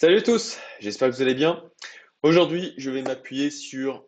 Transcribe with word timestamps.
Salut 0.00 0.18
à 0.18 0.22
tous, 0.22 0.60
j'espère 0.78 1.10
que 1.10 1.16
vous 1.16 1.22
allez 1.22 1.34
bien. 1.34 1.60
Aujourd'hui, 2.22 2.72
je 2.76 2.88
vais 2.88 3.02
m'appuyer 3.02 3.50
sur 3.50 4.06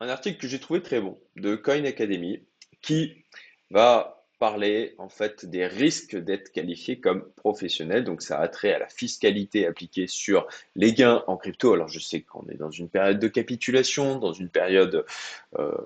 un 0.00 0.08
article 0.08 0.40
que 0.40 0.48
j'ai 0.48 0.58
trouvé 0.58 0.82
très 0.82 1.00
bon 1.00 1.20
de 1.36 1.54
Coin 1.54 1.84
Academy 1.84 2.42
qui 2.82 3.24
va 3.70 4.26
parler 4.40 4.96
en 4.98 5.08
fait 5.08 5.46
des 5.46 5.68
risques 5.68 6.16
d'être 6.16 6.50
qualifié 6.50 6.98
comme 6.98 7.30
professionnel. 7.36 8.02
Donc 8.02 8.22
ça 8.22 8.40
a 8.40 8.48
trait 8.48 8.74
à 8.74 8.80
la 8.80 8.88
fiscalité 8.88 9.68
appliquée 9.68 10.08
sur 10.08 10.48
les 10.74 10.92
gains 10.92 11.22
en 11.28 11.36
crypto. 11.36 11.74
Alors 11.74 11.86
je 11.86 12.00
sais 12.00 12.22
qu'on 12.22 12.48
est 12.48 12.56
dans 12.56 12.72
une 12.72 12.88
période 12.88 13.20
de 13.20 13.28
capitulation, 13.28 14.18
dans 14.18 14.32
une 14.32 14.48
période 14.48 15.06
euh, 15.60 15.76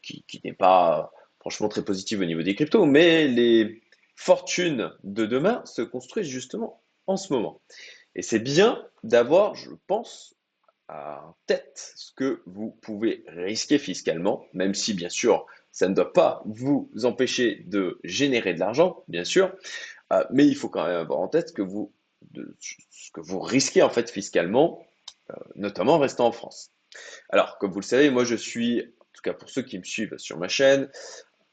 qui, 0.00 0.22
qui 0.28 0.40
n'est 0.44 0.52
pas 0.52 1.12
franchement 1.40 1.68
très 1.68 1.84
positive 1.84 2.20
au 2.20 2.24
niveau 2.24 2.44
des 2.44 2.54
cryptos, 2.54 2.86
mais 2.86 3.26
les 3.26 3.82
fortunes 4.14 4.92
de 5.02 5.26
demain 5.26 5.60
se 5.64 5.82
construisent 5.82 6.28
justement 6.28 6.84
en 7.08 7.16
ce 7.16 7.32
moment. 7.32 7.60
Et 8.16 8.22
c'est 8.22 8.40
bien 8.40 8.82
d'avoir, 9.04 9.54
je 9.54 9.70
pense, 9.86 10.34
en 10.88 11.34
tête 11.46 11.92
ce 11.96 12.12
que 12.12 12.42
vous 12.46 12.70
pouvez 12.80 13.24
risquer 13.28 13.78
fiscalement, 13.78 14.46
même 14.54 14.74
si 14.74 14.94
bien 14.94 15.10
sûr 15.10 15.46
ça 15.70 15.88
ne 15.88 15.94
doit 15.94 16.12
pas 16.14 16.42
vous 16.46 16.90
empêcher 17.04 17.64
de 17.66 18.00
générer 18.02 18.54
de 18.54 18.60
l'argent, 18.60 19.04
bien 19.08 19.24
sûr, 19.24 19.54
euh, 20.12 20.24
mais 20.30 20.46
il 20.46 20.56
faut 20.56 20.70
quand 20.70 20.86
même 20.86 20.96
avoir 20.96 21.20
en 21.20 21.28
tête 21.28 21.52
que 21.52 21.60
vous, 21.60 21.92
ce 22.34 23.10
que 23.12 23.20
vous 23.20 23.40
risquez 23.40 23.82
en 23.82 23.90
fait 23.90 24.10
fiscalement, 24.10 24.82
euh, 25.30 25.34
notamment 25.54 25.94
en 25.94 25.98
restant 25.98 26.28
en 26.28 26.32
France. 26.32 26.70
Alors, 27.28 27.58
comme 27.58 27.72
vous 27.72 27.80
le 27.80 27.84
savez, 27.84 28.08
moi 28.08 28.24
je 28.24 28.36
suis, 28.36 28.80
en 28.80 29.06
tout 29.12 29.22
cas 29.22 29.34
pour 29.34 29.50
ceux 29.50 29.62
qui 29.62 29.78
me 29.78 29.84
suivent 29.84 30.16
sur 30.16 30.38
ma 30.38 30.48
chaîne, 30.48 30.88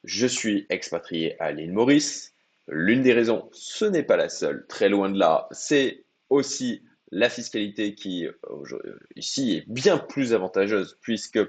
je 0.06 0.28
suis 0.28 0.66
expatrié 0.70 1.36
à 1.42 1.52
l'île 1.52 1.74
Maurice. 1.74 2.34
L'une 2.70 3.02
des 3.02 3.12
raisons, 3.12 3.50
ce 3.52 3.84
n'est 3.84 4.04
pas 4.04 4.16
la 4.16 4.30
seule, 4.30 4.66
très 4.68 4.88
loin 4.88 5.10
de 5.10 5.20
là, 5.20 5.50
c'est 5.52 6.06
aussi 6.34 6.82
la 7.12 7.30
fiscalité 7.30 7.94
qui 7.94 8.26
euh, 8.26 8.98
ici 9.16 9.54
est 9.56 9.70
bien 9.70 10.00
plus 10.00 10.34
avantageuse 10.34 10.98
puisque 11.02 11.40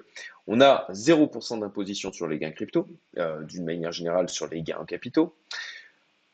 on 0.47 0.61
a 0.61 0.87
0% 0.93 1.61
d'imposition 1.61 2.13
sur 2.13 2.29
les 2.29 2.39
gains 2.39 2.51
crypto, 2.51 2.87
euh, 3.17 3.43
d'une 3.45 3.65
manière 3.65 3.93
générale 3.93 4.29
sur 4.29 4.47
les 4.47 4.63
gains 4.63 4.79
en 4.79 4.85
capitaux. 4.85 5.35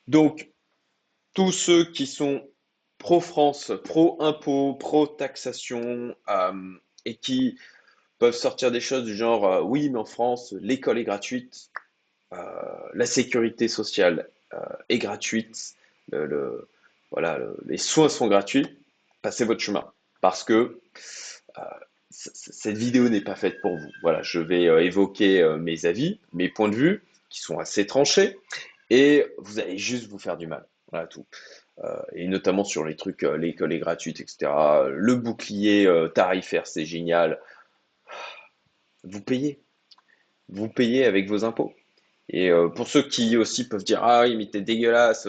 Donc, 0.08 0.50
tous 1.32 1.52
ceux 1.52 1.84
qui 1.84 2.06
sont 2.08 2.44
pro-France, 2.98 3.72
pro-impôt, 3.84 4.74
pro-taxation 4.74 6.16
euh, 6.28 6.74
et 7.04 7.14
qui 7.14 7.56
peuvent 8.18 8.34
sortir 8.34 8.72
des 8.72 8.80
choses 8.80 9.04
du 9.04 9.14
genre 9.14 9.64
oui, 9.64 9.88
mais 9.90 9.98
en 9.98 10.04
France, 10.04 10.52
l'école 10.60 10.98
est 10.98 11.04
gratuite, 11.04 11.70
la 12.32 13.06
sécurité 13.06 13.66
sociale 13.66 14.28
est 14.90 14.98
gratuite, 14.98 15.74
le 16.12 16.68
voilà, 17.10 17.38
les 17.66 17.78
soins 17.78 18.08
sont 18.08 18.28
gratuits, 18.28 18.66
passez 19.22 19.44
votre 19.44 19.60
chemin. 19.60 19.92
Parce 20.20 20.44
que 20.44 20.80
euh, 21.58 21.62
cette 22.10 22.76
vidéo 22.76 23.08
n'est 23.08 23.22
pas 23.22 23.34
faite 23.34 23.60
pour 23.60 23.76
vous. 23.76 23.90
Voilà, 24.02 24.22
je 24.22 24.40
vais 24.40 24.68
euh, 24.68 24.84
évoquer 24.84 25.42
euh, 25.42 25.56
mes 25.56 25.86
avis, 25.86 26.20
mes 26.32 26.48
points 26.48 26.68
de 26.68 26.76
vue, 26.76 27.04
qui 27.28 27.40
sont 27.40 27.58
assez 27.58 27.86
tranchés, 27.86 28.38
et 28.90 29.26
vous 29.38 29.60
allez 29.60 29.78
juste 29.78 30.08
vous 30.08 30.18
faire 30.18 30.36
du 30.36 30.46
mal. 30.46 30.66
Voilà 30.90 31.06
tout. 31.06 31.24
et 32.14 32.26
notamment 32.26 32.64
sur 32.64 32.84
les 32.84 32.96
trucs, 32.96 33.22
l'école 33.22 33.72
est 33.72 33.78
gratuite, 33.78 34.20
etc. 34.20 34.50
Le 34.90 35.14
bouclier 35.14 35.88
tarifaire, 36.16 36.66
c'est 36.66 36.84
génial. 36.84 37.40
Vous 39.04 39.20
payez. 39.22 39.62
Vous 40.48 40.68
payez 40.68 41.04
avec 41.04 41.28
vos 41.28 41.44
impôts. 41.44 41.72
Et 42.32 42.50
pour 42.76 42.86
ceux 42.86 43.02
qui 43.02 43.36
aussi 43.36 43.68
peuvent 43.68 43.84
dire 43.84 44.04
Ah 44.04 44.22
oui, 44.22 44.36
mais 44.36 44.46
t'es 44.46 44.60
dégueulasse, 44.60 45.26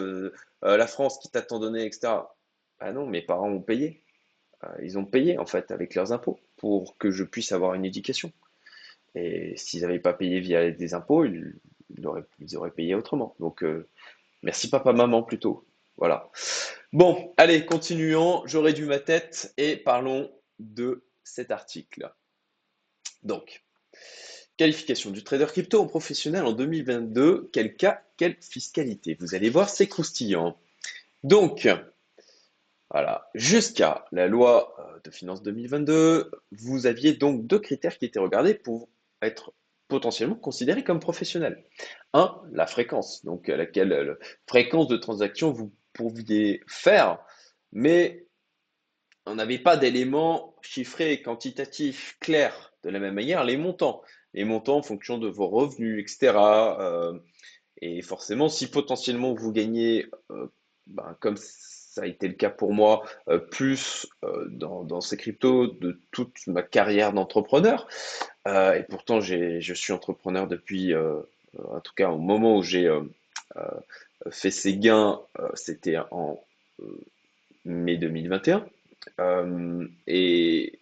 euh, 0.64 0.76
la 0.76 0.86
France 0.86 1.18
qui 1.18 1.28
t'a 1.28 1.42
tant 1.42 1.58
donné, 1.58 1.84
etc. 1.84 2.14
Ah 2.78 2.92
non, 2.92 3.06
mes 3.06 3.22
parents 3.22 3.50
ont 3.50 3.60
payé. 3.60 4.02
Euh, 4.64 4.68
ils 4.82 4.98
ont 4.98 5.04
payé 5.04 5.38
en 5.38 5.46
fait 5.46 5.70
avec 5.70 5.94
leurs 5.94 6.12
impôts 6.12 6.40
pour 6.56 6.96
que 6.98 7.10
je 7.10 7.24
puisse 7.24 7.52
avoir 7.52 7.74
une 7.74 7.84
éducation. 7.84 8.32
Et 9.14 9.54
s'ils 9.56 9.82
n'avaient 9.82 9.98
pas 9.98 10.14
payé 10.14 10.40
via 10.40 10.70
des 10.70 10.94
impôts, 10.94 11.24
ils, 11.24 11.60
auraient, 12.06 12.70
payé 12.70 12.94
autrement. 12.94 13.34
Donc 13.40 13.62
euh, 13.62 13.88
merci 14.42 14.70
papa, 14.70 14.92
maman 14.92 15.22
plutôt. 15.22 15.66
Voilà. 15.96 16.30
Bon, 16.92 17.34
allez, 17.36 17.66
continuons. 17.66 18.46
Je 18.46 18.58
réduis 18.58 18.86
ma 18.86 18.98
tête 18.98 19.52
et 19.56 19.76
parlons 19.76 20.30
de 20.58 21.04
cet 21.24 21.50
article. 21.50 22.10
Donc, 23.22 23.64
Qualification 24.56 25.10
du 25.10 25.24
trader 25.24 25.46
crypto 25.46 25.80
en 25.80 25.86
professionnel 25.86 26.44
en 26.44 26.52
2022. 26.52 27.50
Quel 27.52 27.74
cas, 27.74 28.02
quelle 28.16 28.36
fiscalité 28.40 29.16
Vous 29.18 29.34
allez 29.34 29.50
voir, 29.50 29.68
c'est 29.68 29.88
croustillant. 29.88 30.58
Donc, 31.24 31.68
voilà, 32.90 33.30
jusqu'à 33.34 34.04
la 34.12 34.26
loi 34.26 34.74
euh, 34.78 35.00
de 35.02 35.10
finances 35.10 35.42
2022, 35.42 36.30
vous 36.52 36.86
aviez 36.86 37.14
donc 37.14 37.46
deux 37.46 37.58
critères 37.58 37.96
qui 37.96 38.04
étaient 38.04 38.18
regardés 38.18 38.54
pour 38.54 38.90
être 39.22 39.54
potentiellement 39.88 40.34
considérés 40.34 40.84
comme 40.84 41.00
professionnels. 41.00 41.64
Un, 42.12 42.38
la 42.52 42.66
fréquence, 42.66 43.24
donc 43.24 43.48
laquelle 43.48 43.88
la 43.88 43.96
euh, 43.96 44.18
fréquence 44.46 44.88
de 44.88 44.98
transaction 44.98 45.52
vous 45.52 45.72
pouviez 45.94 46.62
faire, 46.66 47.18
mais 47.72 48.26
on 49.24 49.36
n'avait 49.36 49.58
pas 49.58 49.76
d'éléments 49.76 50.54
chiffrés, 50.60 51.22
quantitatifs, 51.22 52.16
clairs. 52.20 52.74
De 52.82 52.90
la 52.90 52.98
même 52.98 53.14
manière, 53.14 53.44
les 53.44 53.56
montants 53.56 54.02
les 54.34 54.44
montants 54.44 54.78
en 54.78 54.82
fonction 54.82 55.18
de 55.18 55.28
vos 55.28 55.48
revenus, 55.48 56.00
etc. 56.00 56.32
Euh, 56.36 57.18
et 57.80 58.02
forcément, 58.02 58.48
si 58.48 58.70
potentiellement 58.70 59.34
vous 59.34 59.52
gagnez, 59.52 60.06
euh, 60.30 60.46
ben, 60.86 61.16
comme 61.20 61.36
ça 61.36 62.02
a 62.02 62.06
été 62.06 62.28
le 62.28 62.34
cas 62.34 62.50
pour 62.50 62.72
moi, 62.72 63.02
euh, 63.28 63.38
plus 63.38 64.06
dans, 64.48 65.00
ces 65.00 65.16
cryptos 65.16 65.66
de 65.66 66.00
toute 66.10 66.46
ma 66.46 66.62
carrière 66.62 67.12
d'entrepreneur, 67.12 67.86
et 68.46 68.82
pourtant 68.88 69.20
je 69.20 69.74
suis 69.74 69.92
entrepreneur 69.92 70.46
depuis, 70.46 70.94
en 70.94 71.80
tout 71.80 71.92
cas 71.94 72.10
au 72.10 72.18
moment 72.18 72.56
où 72.56 72.62
j'ai 72.62 72.90
fait 74.30 74.50
ces 74.50 74.76
gains, 74.78 75.20
c'était 75.54 75.98
en 76.10 76.42
mai 77.64 77.98
2021. 77.98 78.66
et, 80.06 80.78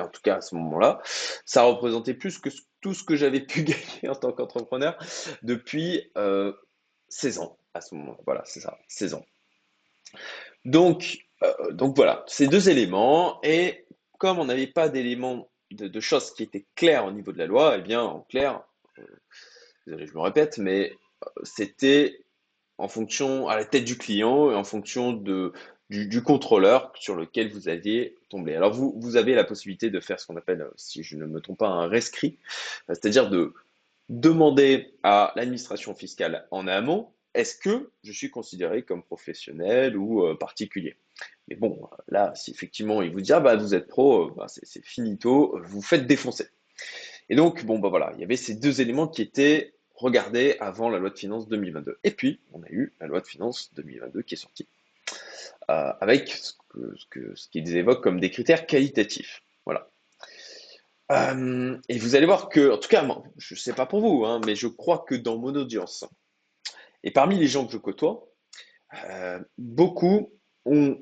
en 0.00 0.08
tout 0.08 0.20
cas 0.22 0.36
à 0.36 0.40
ce 0.40 0.54
moment-là, 0.54 1.00
ça 1.44 1.62
représentait 1.62 2.14
plus 2.14 2.38
que 2.38 2.50
tout 2.80 2.94
ce 2.94 3.04
que 3.04 3.16
j'avais 3.16 3.40
pu 3.40 3.62
gagner 3.64 4.08
en 4.08 4.14
tant 4.14 4.32
qu'entrepreneur 4.32 4.96
depuis 5.42 6.10
16 7.08 7.38
euh, 7.38 7.42
ans 7.42 7.58
à 7.74 7.80
ce 7.80 7.94
moment. 7.94 8.16
Voilà, 8.26 8.42
c'est 8.44 8.60
ça, 8.60 8.78
16 8.88 9.14
ans. 9.14 9.24
Donc, 10.64 11.18
euh, 11.42 11.72
donc 11.72 11.96
voilà, 11.96 12.24
ces 12.26 12.46
deux 12.46 12.68
éléments. 12.68 13.40
Et 13.42 13.86
comme 14.18 14.38
on 14.38 14.44
n'avait 14.44 14.66
pas 14.66 14.88
d'éléments, 14.88 15.50
de, 15.70 16.00
choses 16.00 16.32
qui 16.34 16.42
étaient 16.42 16.66
claires 16.74 17.06
au 17.06 17.12
niveau 17.12 17.32
de 17.32 17.38
la 17.38 17.46
loi, 17.46 17.76
eh 17.78 17.82
bien, 17.82 18.02
en 18.02 18.20
clair, 18.20 18.62
euh, 18.98 19.06
désolé, 19.86 20.06
je 20.06 20.14
me 20.14 20.20
répète, 20.20 20.58
mais 20.58 20.92
c'était 21.44 22.24
en 22.78 22.88
fonction 22.88 23.48
à 23.48 23.56
la 23.56 23.64
tête 23.64 23.84
du 23.84 23.96
client 23.96 24.50
et 24.50 24.54
en 24.54 24.64
fonction 24.64 25.12
de, 25.12 25.52
du, 25.92 26.22
contrôleur 26.22 26.92
sur 26.94 27.14
lequel 27.14 27.50
vous 27.50 27.68
aviez 27.68 28.16
tombé. 28.30 28.56
Alors 28.56 28.72
vous, 28.72 28.94
vous 28.96 29.16
avez 29.16 29.34
la 29.34 29.44
possibilité 29.44 29.90
de 29.90 30.00
faire 30.00 30.18
ce 30.18 30.26
qu'on 30.26 30.36
appelle, 30.36 30.66
si 30.76 31.02
je 31.02 31.16
ne 31.16 31.26
me 31.26 31.40
trompe 31.40 31.58
pas, 31.58 31.68
un 31.68 31.86
rescrit, 31.86 32.38
c'est-à-dire 32.88 33.28
de 33.28 33.52
demander 34.08 34.94
à 35.02 35.32
l'administration 35.36 35.94
fiscale 35.94 36.46
en 36.50 36.66
amont, 36.66 37.10
est-ce 37.34 37.56
que 37.56 37.90
je 38.04 38.12
suis 38.12 38.30
considéré 38.30 38.82
comme 38.82 39.02
professionnel 39.02 39.96
ou 39.96 40.24
euh, 40.24 40.34
particulier? 40.34 40.96
Mais 41.48 41.56
bon, 41.56 41.88
là, 42.08 42.32
si 42.34 42.50
effectivement 42.50 43.02
il 43.02 43.10
vous 43.10 43.20
dit, 43.20 43.32
ah 43.32 43.40
bah 43.40 43.56
vous 43.56 43.74
êtes 43.74 43.88
pro, 43.88 44.28
euh, 44.28 44.34
bah, 44.36 44.46
c'est 44.48 44.84
finito, 44.84 45.58
vous 45.64 45.82
faites 45.82 46.06
défoncer. 46.06 46.46
Et 47.28 47.36
donc, 47.36 47.64
bon, 47.64 47.78
bah 47.78 47.88
voilà, 47.88 48.12
il 48.14 48.20
y 48.20 48.24
avait 48.24 48.36
ces 48.36 48.54
deux 48.54 48.80
éléments 48.80 49.08
qui 49.08 49.22
étaient 49.22 49.74
regardés 49.94 50.56
avant 50.60 50.90
la 50.90 50.98
loi 50.98 51.10
de 51.10 51.18
finances 51.18 51.48
2022. 51.48 51.98
Et 52.04 52.10
puis, 52.10 52.40
on 52.52 52.62
a 52.62 52.68
eu 52.68 52.92
la 53.00 53.06
loi 53.06 53.20
de 53.20 53.26
finances 53.26 53.72
2022 53.74 54.22
qui 54.22 54.34
est 54.34 54.38
sortie. 54.38 54.66
Euh, 55.70 55.92
avec 56.00 56.28
ce 56.28 57.48
qu'ils 57.50 57.76
évoquent 57.76 58.02
comme 58.02 58.20
des 58.20 58.30
critères 58.30 58.66
qualitatifs. 58.66 59.42
Voilà. 59.64 59.88
Euh, 61.10 61.78
et 61.88 61.98
vous 61.98 62.14
allez 62.14 62.26
voir 62.26 62.48
que, 62.48 62.72
en 62.72 62.78
tout 62.78 62.88
cas, 62.88 63.06
je 63.36 63.54
ne 63.54 63.58
sais 63.58 63.74
pas 63.74 63.86
pour 63.86 64.00
vous, 64.00 64.24
hein, 64.24 64.40
mais 64.46 64.54
je 64.54 64.66
crois 64.66 65.04
que 65.06 65.14
dans 65.14 65.38
mon 65.38 65.54
audience, 65.54 66.04
et 67.04 67.10
parmi 67.10 67.36
les 67.36 67.46
gens 67.46 67.66
que 67.66 67.72
je 67.72 67.78
côtoie, 67.78 68.26
euh, 69.08 69.40
beaucoup 69.58 70.32
ont 70.64 70.98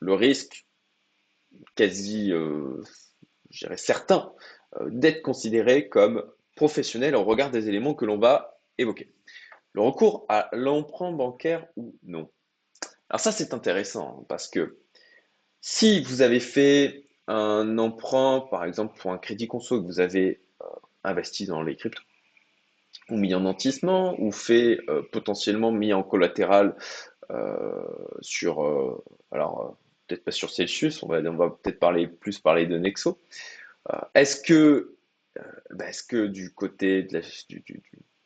le 0.00 0.14
risque 0.14 0.66
quasi, 1.74 2.30
je 2.30 2.80
dirais 3.50 3.76
certain, 3.76 4.32
d'être 4.86 5.20
considérés 5.22 5.88
comme 5.88 6.24
professionnels 6.56 7.14
au 7.14 7.24
regard 7.24 7.50
des 7.50 7.68
éléments 7.68 7.94
que 7.94 8.06
l'on 8.06 8.18
va 8.18 8.58
évoquer. 8.78 9.12
Le 9.72 9.82
recours 9.82 10.24
à 10.28 10.48
l'emprunt 10.52 11.12
bancaire 11.12 11.66
ou 11.76 11.94
non. 12.02 12.30
Alors 13.10 13.20
ça, 13.20 13.32
c'est 13.32 13.52
intéressant 13.54 14.24
parce 14.28 14.48
que 14.48 14.78
si 15.60 16.02
vous 16.02 16.22
avez 16.22 16.40
fait 16.40 17.06
un 17.26 17.78
emprunt, 17.78 18.46
par 18.50 18.64
exemple 18.64 18.98
pour 18.98 19.12
un 19.12 19.18
crédit 19.18 19.46
conso 19.46 19.80
que 19.80 19.86
vous 19.86 20.00
avez 20.00 20.40
euh, 20.62 20.66
investi 21.04 21.46
dans 21.46 21.62
les 21.62 21.76
cryptos, 21.76 22.02
ou 23.10 23.16
mis 23.16 23.34
en 23.34 23.40
nantissement, 23.40 24.14
ou 24.20 24.32
fait 24.32 24.78
euh, 24.88 25.02
potentiellement 25.12 25.72
mis 25.72 25.92
en 25.92 26.02
collatéral 26.02 26.76
euh, 27.30 27.82
sur 28.20 29.02
alors 29.30 29.76
peut-être 30.10 30.24
pas 30.24 30.32
sur 30.32 30.50
Celsius, 30.50 31.02
on 31.02 31.08
va, 31.08 31.18
on 31.18 31.50
peut-être 31.50 31.78
parler 31.78 32.08
plus 32.08 32.38
parler 32.38 32.66
de 32.66 32.76
Nexo. 32.76 33.20
Euh, 33.92 33.98
est-ce 34.14 34.40
que, 34.40 36.26
du 36.26 36.52
côté 36.52 37.02
du, 37.48 37.64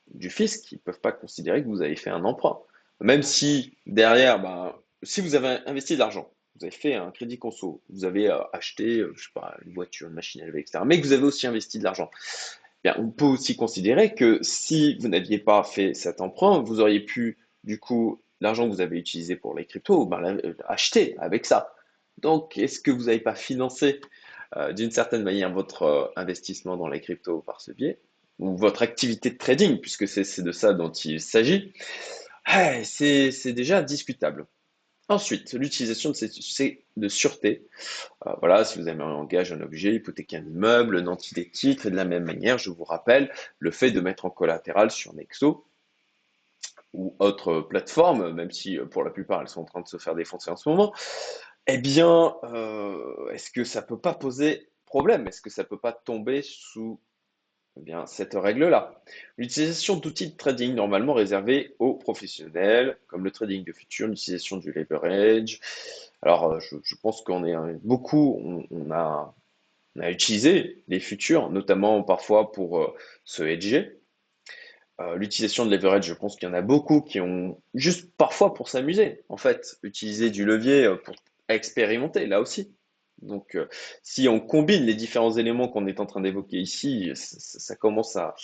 du, 0.09 0.31
fisc, 0.31 0.73
ils 0.73 0.77
ne 0.77 0.81
peuvent 0.81 1.01
pas 1.01 1.13
considérer 1.13 1.63
que 1.63 1.69
vous 1.69 1.83
avez 1.83 1.97
fait 1.97 2.11
un 2.11 2.25
emprunt? 2.25 2.61
Même 3.01 3.23
si 3.23 3.77
derrière, 3.87 4.41
bah, 4.41 4.81
si 5.03 5.21
vous 5.21 5.35
avez 5.35 5.59
investi 5.67 5.95
de 5.95 5.99
l'argent, 5.99 6.31
vous 6.57 6.65
avez 6.65 6.75
fait 6.75 6.95
un 6.95 7.11
crédit 7.11 7.39
conso, 7.39 7.83
vous 7.91 8.05
avez 8.05 8.31
euh, 8.31 8.39
acheté, 8.53 9.03
je 9.15 9.23
sais 9.23 9.31
pas, 9.35 9.57
une 9.67 9.75
voiture, 9.75 10.09
une 10.09 10.15
machine 10.15 10.41
à 10.43 10.47
laver, 10.47 10.61
etc., 10.61 10.81
mais 10.87 11.01
que 11.01 11.07
vous 11.07 11.13
avez 11.13 11.25
aussi 11.25 11.47
investi 11.47 11.79
de 11.79 11.85
l'argent, 11.85 12.11
bien, 12.85 12.95
on 12.99 13.11
peut 13.11 13.25
aussi 13.25 13.57
considérer 13.57 14.15
que 14.15 14.39
si 14.43 14.97
vous 14.99 15.09
n'aviez 15.09 15.39
pas 15.39 15.65
fait 15.65 15.95
cet 15.95 16.21
emprunt, 16.21 16.61
vous 16.61 16.81
auriez 16.81 17.01
pu, 17.01 17.39
du 17.65 17.81
coup, 17.81 18.23
l'argent 18.41 18.69
que 18.69 18.73
vous 18.73 18.81
avez 18.81 18.99
utilisé 18.99 19.37
pour 19.37 19.55
les 19.55 19.65
cryptos, 19.65 20.07
ben, 20.07 20.41
acheter 20.67 21.17
avec 21.19 21.47
ça. 21.47 21.75
Donc, 22.19 22.57
est-ce 22.59 22.79
que 22.81 22.91
vous 22.91 23.05
n'avez 23.05 23.21
pas 23.21 23.35
financé 23.35 24.01
euh, 24.57 24.73
d'une 24.73 24.91
certaine 24.91 25.25
manière 25.25 25.53
votre 25.53 25.83
euh, 25.83 26.07
investissement 26.15 26.77
dans 26.77 26.89
les 26.89 27.01
cryptos 27.01 27.41
par 27.41 27.61
ce 27.61 27.73
biais, 27.73 27.99
ou 28.39 28.57
votre 28.57 28.83
activité 28.83 29.31
de 29.31 29.39
trading, 29.39 29.81
puisque 29.81 30.07
c'est 30.07 30.43
de 30.43 30.53
ça 30.53 30.73
dont 30.75 30.93
il 30.93 31.21
s'agit, 31.21 31.73
c'est 32.85 33.53
déjà 33.53 33.83
discutable. 33.83 34.47
Ensuite, 35.09 35.53
l'utilisation 35.53 36.11
de 36.11 36.15
ces 36.15 36.85
de 36.97 37.09
sûreté. 37.09 37.67
Euh, 38.27 38.33
voilà, 38.39 38.65
si 38.65 38.79
vous 38.79 38.89
avez 38.89 39.03
un 39.03 39.11
engage 39.11 39.53
un 39.53 39.61
objet, 39.61 39.95
hypothéquer 39.95 40.39
un 40.39 40.47
immeuble, 40.47 41.01
nanti 41.01 41.35
des 41.35 41.51
titres, 41.51 41.87
et 41.87 41.91
de 41.91 41.97
la 41.97 42.05
même 42.05 42.25
manière, 42.25 42.57
je 42.57 42.71
vous 42.71 42.85
rappelle, 42.85 43.31
le 43.59 43.71
fait 43.71 43.91
de 43.91 44.01
mettre 44.01 44.25
en 44.25 44.31
collatéral 44.31 44.91
sur 44.91 45.15
Nexo 45.15 45.67
ou 46.95 47.17
autre 47.19 47.61
plateforme, 47.61 48.33
même 48.33 48.53
si 48.53 48.79
pour 48.91 49.03
la 49.03 49.11
plupart 49.11 49.41
elles 49.41 49.49
sont 49.49 49.63
en 49.63 49.65
train 49.65 49.81
de 49.81 49.89
se 49.89 49.99
faire 49.99 50.15
défoncer 50.15 50.51
en 50.51 50.57
ce 50.57 50.69
moment, 50.69 50.95
eh 51.67 51.79
bien, 51.79 52.37
euh, 52.45 53.29
est-ce 53.31 53.51
que 53.51 53.65
ça 53.65 53.83
peut 53.83 53.99
pas 53.99 54.15
poser 54.15 54.71
problème? 54.87 55.27
Est-ce 55.27 55.43
que 55.43 55.51
ça 55.51 55.65
peut 55.65 55.79
pas 55.79 55.93
tomber 55.93 56.43
sous 56.43 57.01
eh 57.77 57.81
bien, 57.81 58.07
cette 58.07 58.35
règle-là? 58.35 59.03
L'utilisation 59.37 59.97
d'outils 59.97 60.31
de 60.31 60.37
trading 60.37 60.75
normalement 60.75 61.13
réservés 61.13 61.75
aux 61.79 61.95
professionnels, 61.95 62.99
comme 63.09 63.25
le 63.25 63.31
trading 63.33 63.65
de 63.65 63.73
futurs, 63.73 64.07
l'utilisation 64.09 64.59
du 64.59 64.73
leverage. 64.73 65.61
Alors, 66.23 66.53
euh, 66.53 66.61
je, 66.61 66.95
pense 67.03 67.23
qu'on 67.23 67.45
est 67.45 67.57
beaucoup, 67.83 68.67
on, 68.71 68.91
a, 68.93 69.35
utilisé 69.97 70.83
les 70.89 71.01
futurs, 71.01 71.51
notamment 71.51 72.03
parfois 72.03 72.53
pour 72.53 72.81
euh, 72.81 72.95
se 73.25 73.43
hedger. 73.43 73.99
l'utilisation 75.17 75.67
de 75.67 75.71
leverage, 75.75 76.07
je 76.07 76.15
pense 76.15 76.37
qu'il 76.37 76.49
y 76.49 76.51
en 76.51 76.55
a 76.55 76.63
beaucoup 76.63 77.01
qui 77.01 77.21
ont 77.21 77.61
juste 77.75 78.13
parfois 78.17 78.55
pour 78.55 78.69
s'amuser, 78.69 79.25
en 79.29 79.37
fait, 79.37 79.79
utiliser 79.83 80.31
du 80.31 80.45
levier 80.45 80.95
pour 81.05 81.15
expérimenter 81.49 82.27
là 82.27 82.41
aussi. 82.41 82.75
Donc, 83.25 83.57
euh, 83.57 83.67
si 84.03 84.29
on 84.29 84.41
combine 84.41 84.85
les 84.85 84.95
différents 84.95 85.33
éléments 85.33 85.69
qu'on 85.69 85.87
est 85.87 86.01
en 86.01 86.07
train 86.07 86.21
d'évoquer 86.21 86.59
ici, 86.59 87.11
ça, 87.15 87.77
commence 87.77 88.17
à, 88.17 88.35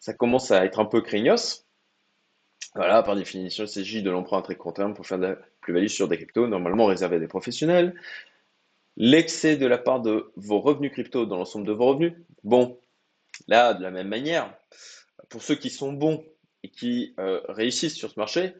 ça 0.00 0.12
commence 0.12 0.50
à 0.50 0.64
être 0.64 0.80
un 0.80 0.84
peu 0.84 1.00
craignos. 1.00 1.64
Voilà, 2.74 3.02
par 3.02 3.16
définition, 3.16 3.64
il 3.64 3.68
s'agit 3.68 4.02
de 4.02 4.10
l'emprunt 4.10 4.38
à 4.38 4.42
très 4.42 4.56
court 4.56 4.74
terme 4.74 4.94
pour 4.94 5.06
faire 5.06 5.18
de 5.18 5.26
la 5.26 5.36
plus-value 5.60 5.86
sur 5.86 6.08
des 6.08 6.16
cryptos, 6.16 6.46
normalement 6.46 6.86
réservé 6.86 7.16
à 7.16 7.18
des 7.18 7.28
professionnels. 7.28 7.94
L'excès 8.96 9.56
de 9.56 9.66
la 9.66 9.78
part 9.78 10.00
de 10.00 10.32
vos 10.36 10.60
revenus 10.60 10.92
crypto 10.92 11.24
dans 11.24 11.36
l'ensemble 11.36 11.66
de 11.66 11.72
vos 11.72 11.86
revenus. 11.86 12.14
Bon, 12.44 12.78
là, 13.46 13.74
de 13.74 13.82
la 13.82 13.90
même 13.90 14.08
manière, 14.08 14.52
pour 15.28 15.42
ceux 15.42 15.54
qui 15.54 15.70
sont 15.70 15.92
bons 15.92 16.24
et 16.62 16.68
qui 16.68 17.14
euh, 17.20 17.40
réussissent 17.48 17.96
sur 17.96 18.10
ce 18.10 18.18
marché, 18.18 18.54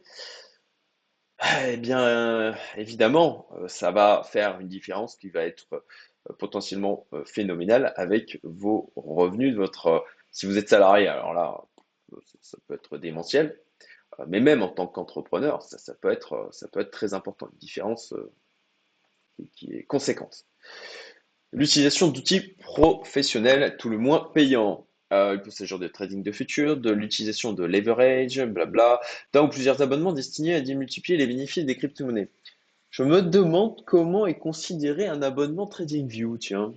eh 1.41 1.77
bien, 1.77 2.53
évidemment, 2.75 3.47
euh, 3.53 3.67
ça 3.67 3.91
va 3.91 4.23
faire 4.23 4.59
une 4.59 4.67
différence 4.67 5.15
qui 5.15 5.29
va 5.29 5.43
être 5.45 5.67
euh, 5.73 6.33
potentiellement 6.37 7.07
euh, 7.13 7.23
phénoménale 7.25 7.93
avec 7.95 8.39
vos 8.43 8.91
revenus 8.95 9.53
de 9.53 9.57
votre. 9.57 10.05
Si 10.31 10.45
vous 10.45 10.57
êtes 10.57 10.69
salarié, 10.69 11.07
alors 11.07 11.33
là, 11.33 11.63
ça 12.41 12.57
peut 12.67 12.75
être 12.75 12.97
démentiel, 12.97 13.59
mais 14.27 14.39
même 14.39 14.61
en 14.61 14.69
tant 14.69 14.85
qu'entrepreneur, 14.87 15.63
ça, 15.63 15.93
peut 15.95 16.11
être, 16.11 16.49
ça 16.51 16.67
peut 16.67 16.81
être 16.81 16.91
très 16.91 17.13
important, 17.13 17.49
une 17.51 17.57
différence 17.57 18.13
qui 19.53 19.73
est 19.73 19.85
conséquente. 19.85 20.45
L'utilisation 21.51 22.09
d'outils 22.09 22.41
professionnels, 22.59 23.77
tout 23.77 23.89
le 23.89 23.97
moins 23.97 24.29
payants. 24.33 24.85
Euh, 25.11 25.33
il 25.35 25.41
peut 25.41 25.51
s'agir 25.51 25.79
de 25.79 25.87
trading 25.87 26.21
de 26.23 26.31
futur, 26.31 26.77
de 26.77 26.91
l'utilisation 26.91 27.53
de 27.53 27.63
leverage, 27.63 28.41
blabla, 28.43 28.99
d'un 29.33 29.43
ou 29.43 29.49
plusieurs 29.49 29.81
abonnements 29.81 30.13
destinés 30.13 30.55
à 30.55 30.61
démultiplier 30.61 31.17
les 31.17 31.27
bénéfices 31.27 31.65
des 31.65 31.75
crypto-monnaies. 31.75 32.29
Je 32.91 33.03
me 33.03 33.21
demande 33.21 33.83
comment 33.85 34.25
est 34.27 34.37
considéré 34.37 35.07
un 35.07 35.21
abonnement 35.21 35.67
TradingView, 35.67 36.37
tiens. 36.37 36.73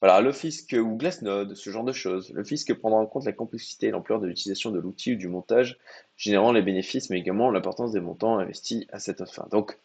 Voilà, 0.00 0.20
le 0.20 0.32
fisc 0.32 0.76
ou 0.78 0.96
Glassnode, 0.96 1.54
ce 1.54 1.70
genre 1.70 1.84
de 1.84 1.92
choses. 1.92 2.30
Le 2.32 2.44
fisc 2.44 2.72
prendra 2.74 3.00
en 3.00 3.06
compte 3.06 3.24
la 3.24 3.32
complexité 3.32 3.88
et 3.88 3.90
l'ampleur 3.90 4.20
de 4.20 4.26
l'utilisation 4.26 4.70
de 4.70 4.78
l'outil 4.78 5.14
ou 5.14 5.16
du 5.16 5.26
montage, 5.26 5.78
générant 6.16 6.52
les 6.52 6.62
bénéfices, 6.62 7.10
mais 7.10 7.18
également 7.18 7.50
l'importance 7.50 7.92
des 7.92 8.00
montants 8.00 8.38
investis 8.38 8.84
à 8.92 9.00
cette 9.00 9.24
fin. 9.28 9.48
Donc, 9.50 9.76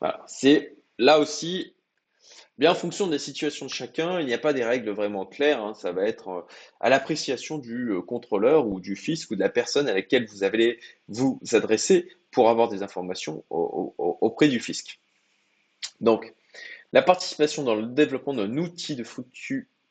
voilà, 0.00 0.22
c'est 0.28 0.76
là 0.98 1.18
aussi 1.18 1.74
En 2.66 2.74
fonction 2.74 3.06
des 3.06 3.20
situations 3.20 3.66
de 3.66 3.70
chacun, 3.70 4.18
il 4.20 4.26
n'y 4.26 4.34
a 4.34 4.38
pas 4.38 4.52
des 4.52 4.64
règles 4.64 4.90
vraiment 4.90 5.24
claires. 5.24 5.62
Hein. 5.62 5.74
Ça 5.74 5.92
va 5.92 6.04
être 6.04 6.28
euh, 6.28 6.42
à 6.80 6.88
l'appréciation 6.88 7.58
du 7.58 7.90
euh, 7.90 8.00
contrôleur 8.00 8.66
ou 8.66 8.80
du 8.80 8.96
fisc 8.96 9.30
ou 9.30 9.36
de 9.36 9.40
la 9.40 9.48
personne 9.48 9.88
à 9.88 9.94
laquelle 9.94 10.26
vous 10.26 10.42
allez 10.42 10.80
vous 11.06 11.40
adresser 11.52 12.08
pour 12.32 12.50
avoir 12.50 12.68
des 12.68 12.82
informations 12.82 13.44
auprès 13.48 14.48
du 14.48 14.60
fisc. 14.60 15.00
Donc, 16.00 16.34
la 16.92 17.02
participation 17.02 17.62
dans 17.62 17.74
le 17.74 17.86
développement 17.86 18.34
d'un 18.34 18.56
outil 18.58 18.96
de 18.96 19.04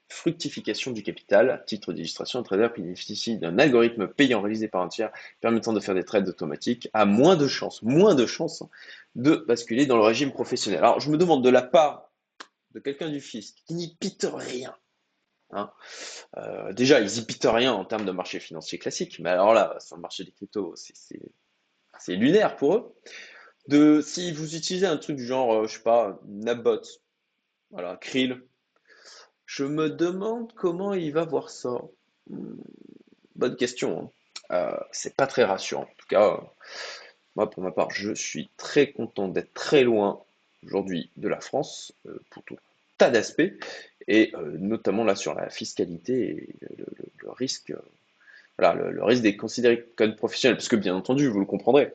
fructification 0.10 0.92
du 0.92 1.04
capital, 1.04 1.64
titre 1.66 1.94
d'illustration, 1.94 2.40
un 2.40 2.44
trader 2.44 2.70
bénéficie 2.76 3.38
d'un 3.38 3.58
algorithme 3.60 4.08
payant 4.08 4.42
réalisé 4.42 4.68
par 4.68 4.82
un 4.82 4.88
tiers 4.88 5.12
permettant 5.42 5.74
de 5.74 5.80
faire 5.80 5.96
des 5.96 6.04
trades 6.04 6.28
automatiques 6.28 6.90
a 6.94 7.06
moins 7.06 7.36
de 7.36 7.48
chances, 7.48 7.82
moins 7.82 8.14
de 8.14 8.26
chances 8.26 8.64
de 9.16 9.44
basculer 9.48 9.86
dans 9.86 9.98
le 9.98 10.04
régime 10.04 10.32
professionnel. 10.32 10.80
Alors, 10.80 11.00
je 11.00 11.10
me 11.10 11.18
demande 11.18 11.44
de 11.44 11.50
la 11.50 11.62
part 11.62 12.07
de 12.78 12.82
quelqu'un 12.84 13.10
du 13.10 13.20
fisc 13.20 13.56
qui 13.66 13.74
n'y 13.74 13.96
pite 13.96 14.28
rien. 14.32 14.76
Hein. 15.50 15.72
Euh, 16.38 16.72
déjà, 16.74 17.00
ils 17.00 17.12
n'y 17.12 17.26
pitent 17.26 17.48
rien 17.50 17.74
en 17.74 17.86
termes 17.86 18.06
de 18.06 18.12
marché 18.12 18.40
financier 18.40 18.78
classique, 18.78 19.18
mais 19.18 19.32
alors 19.32 19.56
là, 19.56 19.76
sur 19.80 19.96
le 19.96 20.02
marché 20.04 20.24
des 20.24 20.32
cryptos, 20.32 20.76
c'est 20.76 22.16
lunaire 22.16 22.56
pour 22.56 22.76
eux. 22.76 22.96
De, 23.68 24.00
si 24.02 24.32
vous 24.32 24.56
utilisez 24.56 24.86
un 24.86 24.98
truc 24.98 25.18
du 25.18 25.26
genre, 25.26 25.54
euh, 25.54 25.68
je 25.68 25.74
sais 25.78 25.84
pas, 25.84 26.20
Nabot, 26.26 26.82
voilà, 27.72 27.98
Krill, 27.98 28.44
je 29.48 29.64
me 29.64 29.90
demande 29.90 30.54
comment 30.54 30.94
il 30.94 31.12
va 31.12 31.26
voir 31.26 31.50
ça. 31.50 31.82
Hmm, 32.30 32.62
bonne 33.36 33.56
question. 33.56 34.00
Hein. 34.00 34.12
Euh, 34.52 34.80
c'est 34.92 35.16
pas 35.16 35.26
très 35.26 35.46
rassurant. 35.46 35.84
En 35.84 35.96
tout 35.98 36.08
cas, 36.08 36.40
moi, 37.36 37.50
pour 37.50 37.64
ma 37.64 37.72
part, 37.72 37.90
je 37.90 38.14
suis 38.14 38.52
très 38.56 38.92
content 38.92 39.30
d'être 39.30 39.54
très 39.56 39.84
loin 39.84 40.24
aujourd'hui 40.64 41.10
de 41.18 41.28
la 41.28 41.42
France 41.42 41.92
pour 42.30 42.44
tout 42.44 42.58
tas 42.98 43.10
d'aspects, 43.10 43.54
et 44.08 44.32
euh, 44.36 44.58
notamment 44.58 45.04
là 45.04 45.16
sur 45.16 45.34
la 45.34 45.50
fiscalité 45.50 46.30
et 46.30 46.56
le, 46.78 47.32
risque, 47.32 47.72
euh, 47.72 47.82
voilà, 48.58 48.90
le, 48.90 49.04
risque 49.04 49.22
d'être 49.22 49.38
considéré 49.38 49.86
comme 49.96 50.16
professionnel, 50.16 50.58
parce 50.58 50.70
que 50.70 50.76
bien 50.76 50.96
entendu, 50.96 51.28
vous 51.28 51.40
le 51.40 51.46
comprendrez, 51.46 51.94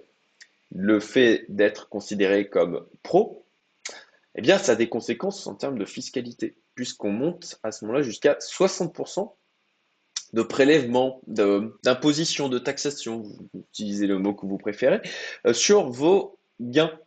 le 0.75 1.01
fait 1.01 1.45
d'être 1.49 1.89
considéré 1.89 2.49
comme 2.49 2.87
pro, 3.03 3.45
eh 4.35 4.41
bien, 4.41 4.59
ça 4.59 4.73
a 4.73 4.77
des 4.77 4.89
conséquences 4.89 5.47
en 5.47 5.55
termes 5.55 5.79
de 5.79 5.85
fiscalité, 5.85 6.57
puisqu'on 6.75 7.13
monte 7.13 7.59
à 7.63 7.73
ce 7.73 7.85
moment-là 7.85 8.03
jusqu'à 8.03 8.35
60% 8.35 9.33
de 10.33 10.43
prélèvement, 10.43 11.21
d'imposition, 11.27 12.49
de, 12.49 12.59
taxation, 12.59 13.19
vous 13.19 13.49
utilisez 13.55 14.07
le 14.07 14.19
mot 14.19 14.33
que 14.33 14.47
vous 14.47 14.57
préférez, 14.57 15.03
euh, 15.47 15.53
sur 15.53 15.91
vos 15.91 16.39
gains. 16.61 16.99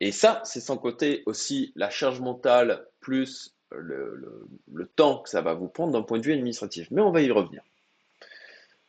Et 0.00 0.12
ça, 0.12 0.42
c'est 0.44 0.60
sans 0.60 0.76
côté 0.76 1.22
aussi 1.24 1.72
la 1.76 1.88
charge 1.88 2.20
mentale 2.20 2.86
plus 3.06 3.54
le, 3.70 4.48
temps 4.96 5.18
que 5.22 5.28
ça 5.28 5.40
va 5.40 5.54
vous 5.54 5.68
prendre 5.68 5.92
d'un 5.92 6.02
point 6.02 6.18
de 6.18 6.24
vue 6.24 6.32
administratif. 6.32 6.88
Mais 6.90 7.00
on 7.00 7.12
va 7.12 7.22
y 7.22 7.30
revenir. 7.30 7.62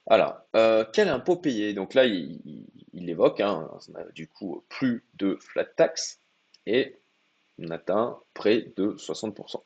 Alors, 0.08 0.40
euh, 0.56 0.84
quel 0.92 1.08
impôt 1.08 1.36
payer? 1.36 1.76
Donc 1.76 1.94
là, 1.94 2.06
il, 2.06 2.66
évoque, 2.94 3.42
hein, 3.42 3.70
on 3.72 4.14
du 4.16 4.28
coup 4.28 4.64
plus 4.70 5.06
de 5.20 5.38
flat 5.40 5.66
tax 5.66 6.20
et 6.66 6.98
on 7.60 7.70
atteint 7.70 8.20
près 8.34 8.74
de 8.76 8.96
60%. 8.98 9.62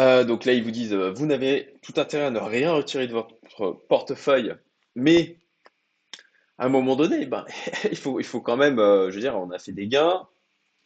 Euh, 0.00 0.24
donc 0.24 0.44
là, 0.44 0.52
ils 0.52 0.62
vous 0.62 0.70
disent, 0.70 0.92
euh, 0.92 1.10
vous 1.10 1.24
n'avez 1.24 1.74
tout 1.80 1.94
intérêt 1.96 2.26
à 2.26 2.30
ne 2.30 2.38
rien 2.38 2.74
retirer 2.74 3.06
de 3.06 3.14
votre 3.14 3.72
portefeuille, 3.88 4.54
mais 4.94 5.38
à 6.58 6.66
un 6.66 6.68
moment 6.68 6.96
donné, 6.96 7.24
ben, 7.24 7.46
il, 7.90 7.96
faut, 7.96 8.20
il 8.20 8.26
faut 8.26 8.42
quand 8.42 8.58
même, 8.58 8.76
je 8.76 9.14
veux 9.14 9.20
dire, 9.20 9.38
on 9.38 9.50
a 9.52 9.58
fait 9.58 9.72
des 9.72 9.88
gains, 9.88 10.28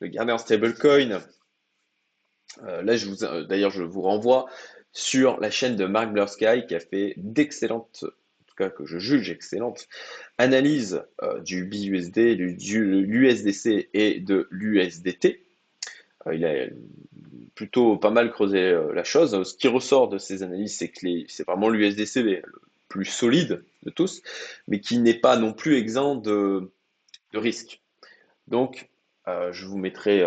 le 0.01 0.07
garder 0.07 0.33
en 0.33 0.39
stablecoin, 0.39 1.21
euh, 2.63 2.83
là, 2.83 2.97
je 2.97 3.07
vous, 3.07 3.45
d'ailleurs, 3.45 3.71
je 3.71 3.83
vous 3.83 4.03
renvoie 4.03 4.47
sur 4.93 5.39
la 5.41 5.51
chaîne 5.51 5.77
de 5.77 5.85
Mark 5.85 6.13
Blursky 6.13 6.67
qui 6.67 6.75
a 6.75 6.81
fait 6.81 7.15
d'excellentes, 7.17 8.05
en 8.05 8.45
tout 8.47 8.55
cas 8.57 8.71
que 8.71 8.87
je 8.87 8.99
juge 8.99 9.31
excellente, 9.31 9.89
analyse 10.39 11.03
du 11.45 11.65
BUSD, 11.65 12.37
du, 12.37 13.03
l'USDC 13.05 13.91
et 13.93 14.21
de 14.21 14.49
l'USDT. 14.51 15.45
il 16.33 16.45
a 16.47 16.67
plutôt 17.55 17.99
pas 17.99 18.11
mal 18.11 18.31
creusé 18.31 18.79
la 18.95 19.05
chose. 19.05 19.43
Ce 19.43 19.55
qui 19.55 19.69
ressort 19.69 20.09
de 20.09 20.17
ces 20.17 20.43
analyses, 20.43 20.79
c'est 20.79 20.89
que 20.89 20.99
c'est 21.29 21.47
vraiment 21.47 21.69
l'USDC 21.69 22.17
le 22.23 22.43
plus 22.89 23.05
solide 23.05 23.63
de 23.83 23.91
tous, 23.91 24.23
mais 24.67 24.81
qui 24.81 24.99
n'est 24.99 25.21
pas 25.21 25.37
non 25.37 25.53
plus 25.53 25.77
exempt 25.77 26.17
de, 26.17 26.71
de 27.35 27.39
risques. 27.39 27.83
Donc, 28.49 28.89
je 29.27 29.67
vous 29.67 29.77
mettrai 29.77 30.21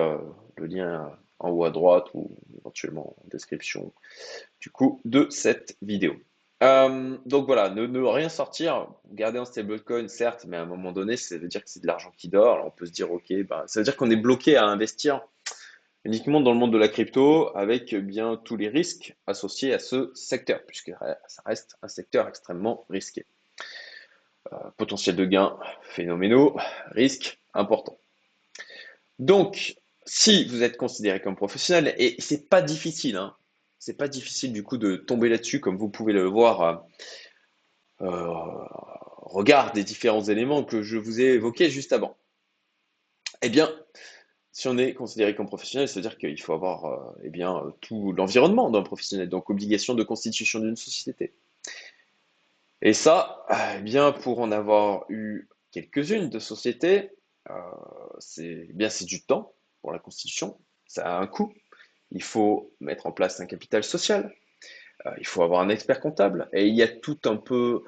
le 0.58 0.66
lien 0.68 1.12
en 1.40 1.50
haut 1.52 1.64
à 1.66 1.72
droite 1.72 2.08
ou 2.14 2.38
éventuellement 2.58 3.16
en 3.18 3.28
description 3.30 3.94
du 4.60 4.70
coup 4.70 5.02
de 5.06 5.28
cette 5.30 5.78
vidéo. 5.82 6.16
Euh, 6.62 7.18
donc 7.26 7.46
voilà, 7.46 7.70
ne, 7.70 8.00
rien 8.02 8.28
sortir, 8.28 8.88
garder 9.12 9.40
un 9.40 9.46
stablecoin 9.46 10.10
certes, 10.10 10.46
mais 10.48 10.58
à 10.58 10.64
un 10.64 10.66
moment 10.66 10.92
donné, 10.92 11.16
ça 11.16 11.38
veut 11.38 11.48
dire 11.48 11.64
que 11.64 11.70
c'est 11.70 11.82
de 11.82 11.88
l'argent 11.88 12.12
qui 12.18 12.28
dort. 12.28 12.66
On 12.66 12.72
peut 12.72 12.86
se 12.86 12.92
dire, 12.92 13.12
ok, 13.12 13.34
bah, 13.48 13.64
ça 13.68 13.80
veut 13.80 13.86
dire 13.86 13.96
qu'on 13.96 14.12
est 14.12 14.18
bloqué 14.18 14.58
à 14.58 14.66
investir 14.66 15.22
uniquement 16.04 16.42
dans 16.42 16.52
le 16.52 16.58
monde 16.58 16.74
de 16.74 16.78
la 16.78 16.88
crypto 16.90 17.56
avec 17.56 17.96
bien 17.96 18.36
tous 18.44 18.58
les 18.58 18.68
risques 18.68 19.16
associés 19.28 19.74
à 19.74 19.80
ce 19.80 20.12
secteur, 20.16 20.62
puisque 20.66 20.92
ça 21.28 21.42
reste 21.46 21.78
un 21.82 21.88
secteur 21.88 22.28
extrêmement 22.28 22.86
risqué. 22.90 23.26
Euh, 24.54 24.58
potentiel 24.78 25.16
de 25.16 25.26
gains 25.26 25.58
phénoménaux, 25.84 26.58
risques 26.92 27.40
importants. 27.54 28.00
Donc, 29.20 29.76
si 30.10 30.46
vous 30.46 30.64
êtes 30.64 30.76
considéré 30.76 31.22
comme 31.22 31.36
professionnel, 31.36 31.94
et 32.00 32.16
c'est 32.18 32.50
pas 32.50 32.64
difficile, 32.64 33.16
hein, 33.16 33.36
c'est 33.78 33.94
pas 33.94 34.08
difficile 34.08 34.52
du 34.52 34.64
coup 34.64 34.78
de 34.78 34.96
tomber 34.96 35.30
là-dessus, 35.30 35.60
comme 35.60 35.78
vous 35.78 35.88
pouvez 35.88 36.14
le 36.14 36.24
voir, 36.24 36.62
euh, 38.02 38.08
euh, 38.08 38.66
regard 39.22 39.72
des 39.72 39.84
différents 39.84 40.24
éléments 40.24 40.64
que 40.64 40.82
je 40.82 40.98
vous 40.98 41.22
ai 41.22 41.26
évoqués 41.36 41.70
juste 41.70 41.94
avant. 41.94 42.18
Eh 43.44 43.50
bien, 43.50 43.72
si 44.52 44.68
on 44.68 44.80
est 44.80 44.96
considéré 44.96 45.36
comme 45.36 45.46
professionnel, 45.46 45.88
c'est-à-dire 45.88 46.18
qu'il 46.18 46.42
faut 46.42 46.54
avoir 46.54 46.86
euh, 46.86 47.22
eh 47.24 47.30
bien, 47.30 47.72
tout 47.80 48.12
l'environnement 48.12 48.72
d'un 48.72 48.82
professionnel, 48.82 49.30
donc 49.30 49.52
obligation 49.52 49.94
de 49.94 50.02
constitution 50.02 50.60
d'une 50.60 50.76
société. 50.76 51.34
Et 52.82 52.94
ça, 52.94 53.46
eh 53.78 53.82
bien, 53.82 54.12
pour 54.12 54.40
en 54.40 54.52
avoir 54.52 55.06
eu 55.10 55.48
quelques-unes 55.72 56.30
de 56.30 56.40
sociétés, 56.40 57.12
c'est 58.20 58.68
eh 58.70 58.74
bien 58.74 58.90
c'est 58.90 59.06
du 59.06 59.22
temps, 59.22 59.54
pour 59.82 59.92
la 59.92 60.00
constitution, 60.00 60.58
ça 60.88 61.18
a 61.18 61.20
un 61.20 61.28
coût. 61.28 61.54
Il 62.12 62.24
faut 62.24 62.74
mettre 62.80 63.06
en 63.06 63.12
place 63.12 63.40
un 63.40 63.46
capital 63.46 63.84
social. 63.84 64.34
Euh, 65.06 65.12
il 65.20 65.28
faut 65.28 65.44
avoir 65.44 65.62
un 65.62 65.70
expert 65.70 66.00
comptable. 66.00 66.50
Et 66.54 66.68
il 66.68 66.76
y 66.76 66.84
a 66.84 66.88
tout 66.88 67.20
un 67.26 67.38
peu, 67.38 67.84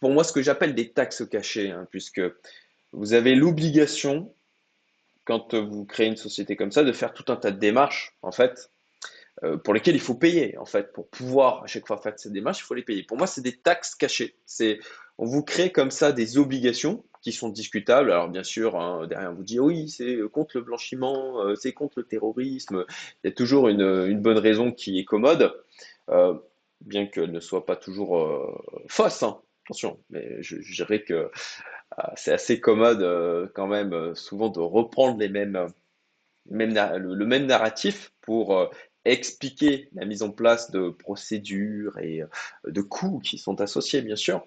pour 0.00 0.10
moi, 0.10 0.24
ce 0.24 0.32
que 0.32 0.42
j'appelle 0.42 0.74
des 0.74 0.90
taxes 0.90 1.24
cachées, 1.26 1.70
hein, 1.70 1.86
puisque 1.90 2.22
vous 2.92 3.12
avez 3.12 3.34
l'obligation, 3.34 4.34
quand 5.24 5.54
vous 5.54 5.84
créez 5.84 6.08
une 6.08 6.16
société 6.16 6.56
comme 6.56 6.72
ça, 6.72 6.82
de 6.82 6.92
faire 6.92 7.12
tout 7.12 7.30
un 7.30 7.36
tas 7.36 7.50
de 7.50 7.58
démarches, 7.58 8.16
en 8.22 8.32
fait, 8.32 8.70
euh, 9.44 9.56
pour 9.56 9.74
lesquelles 9.74 9.94
il 9.94 10.00
faut 10.00 10.14
payer, 10.14 10.56
en 10.58 10.64
fait, 10.64 10.92
pour 10.92 11.08
pouvoir 11.08 11.64
à 11.64 11.66
chaque 11.66 11.86
fois 11.86 11.98
faire 11.98 12.14
ces 12.16 12.30
démarches, 12.30 12.60
il 12.60 12.64
faut 12.64 12.74
les 12.74 12.82
payer. 12.82 13.02
Pour 13.02 13.16
moi, 13.16 13.26
c'est 13.26 13.40
des 13.40 13.56
taxes 13.56 13.94
cachées. 13.94 14.36
C'est, 14.46 14.78
on 15.18 15.26
vous 15.26 15.42
crée 15.42 15.72
comme 15.72 15.90
ça 15.90 16.12
des 16.12 16.38
obligations 16.38 17.04
qui 17.22 17.32
sont 17.32 17.48
discutables. 17.48 18.10
Alors 18.10 18.28
bien 18.28 18.42
sûr, 18.42 18.78
hein, 18.78 19.06
derrière 19.06 19.30
on 19.30 19.34
vous 19.34 19.44
dit 19.44 19.60
oui, 19.60 19.88
c'est 19.88 20.18
contre 20.30 20.58
le 20.58 20.64
blanchiment, 20.64 21.40
euh, 21.40 21.54
c'est 21.54 21.72
contre 21.72 22.00
le 22.00 22.04
terrorisme. 22.04 22.84
Il 23.22 23.28
y 23.28 23.30
a 23.30 23.34
toujours 23.34 23.68
une, 23.68 24.20
bonne 24.20 24.38
raison 24.38 24.72
qui 24.72 24.98
est 24.98 25.04
commode, 25.04 25.54
euh, 26.10 26.34
bien 26.80 27.06
qu'elle 27.06 27.30
ne 27.30 27.40
soit 27.40 27.64
pas 27.64 27.76
toujours 27.76 28.18
euh, 28.18 28.84
fausse. 28.88 29.22
Hein. 29.22 29.40
Attention, 29.64 30.00
mais 30.10 30.42
je, 30.42 30.56
dirais 30.74 31.04
que 31.04 31.30
c'est 32.16 32.32
assez 32.32 32.58
commode 32.58 33.52
quand 33.54 33.68
même 33.68 34.12
souvent 34.16 34.48
de 34.48 34.58
reprendre 34.58 35.20
les 35.20 35.28
mêmes 35.28 35.68
le, 36.50 37.24
même 37.24 37.46
narratif 37.46 38.12
pour 38.22 38.70
expliquer 39.04 39.88
la 39.92 40.04
mise 40.04 40.24
en 40.24 40.32
place 40.32 40.72
de 40.72 40.90
procédures 40.90 41.96
et 41.98 42.22
de 42.66 42.82
coûts 42.82 43.20
qui 43.20 43.38
sont 43.38 43.60
associés, 43.60 44.02
bien 44.02 44.16
sûr. 44.16 44.44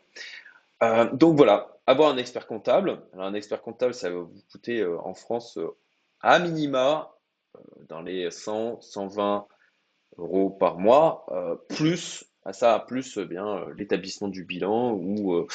donc 1.14 1.38
voilà, 1.38 1.75
avoir 1.88 2.10
un 2.10 2.18
expert 2.18 2.48
comptable. 2.48 3.02
Alors, 3.14 3.26
un 3.26 3.34
expert 3.34 3.62
comptable, 3.62 3.94
ça 3.94 4.10
va 4.10 4.20
vous 4.20 4.44
coûter 4.52 4.82
euh, 4.82 4.98
en 5.02 5.14
France 5.14 5.58
euh, 5.58 5.76
à 6.22 6.40
minima 6.40 7.16
euh, 7.56 7.60
dans 7.90 8.02
les 8.02 8.32
100, 8.32 8.82
120 8.82 9.48
euros 10.18 10.50
par 10.50 10.78
mois, 10.80 11.26
plus 11.68 12.24
à 12.46 12.54
ça, 12.54 12.86
plus 12.88 13.18
bien 13.18 13.66
l'établissement 13.78 14.30
du 14.30 14.46
bilan 14.46 14.94
ou 14.94 15.46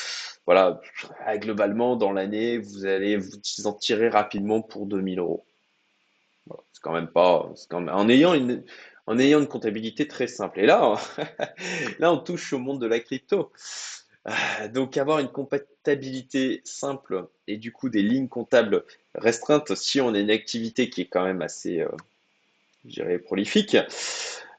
voilà, 0.44 0.78
globalement 1.36 1.96
dans 1.96 2.12
l'année, 2.12 2.58
vous 2.58 2.84
allez 2.84 3.16
vous 3.16 3.30
en 3.64 3.72
tirer 3.72 4.10
rapidement 4.10 4.60
pour 4.60 4.84
2000 4.84 5.18
euros. 5.18 5.46
c'est 6.72 6.82
quand 6.82 6.92
même 6.92 7.08
pas, 7.08 7.50
quand 7.70 7.80
même, 7.80 7.94
en 7.94 8.06
ayant 8.10 8.34
une, 8.34 8.62
en 9.06 9.18
ayant 9.18 9.40
une 9.40 9.48
comptabilité 9.48 10.06
très 10.06 10.26
simple. 10.26 10.60
Et 10.60 10.66
là, 10.66 10.94
là, 11.98 12.12
on 12.12 12.18
touche 12.18 12.52
au 12.52 12.58
monde 12.58 12.82
de 12.82 12.86
la 12.86 13.00
crypto. 13.00 13.50
Ah, 14.26 14.68
donc 14.68 14.98
avoir 14.98 15.18
une 15.18 15.28
comptabilité 15.28 16.60
simple 16.64 17.26
et 17.46 17.56
du 17.56 17.72
coup 17.72 17.88
des 17.88 18.02
lignes 18.02 18.28
comptables 18.28 18.84
restreintes 19.14 19.74
si 19.74 20.00
on 20.00 20.12
a 20.12 20.18
une 20.18 20.30
activité 20.30 20.90
qui 20.90 21.02
est 21.02 21.06
quand 21.06 21.24
même 21.24 21.40
assez, 21.40 21.80
euh, 21.80 21.88
je 22.84 22.90
dirais, 22.90 23.18
prolifique, 23.18 23.78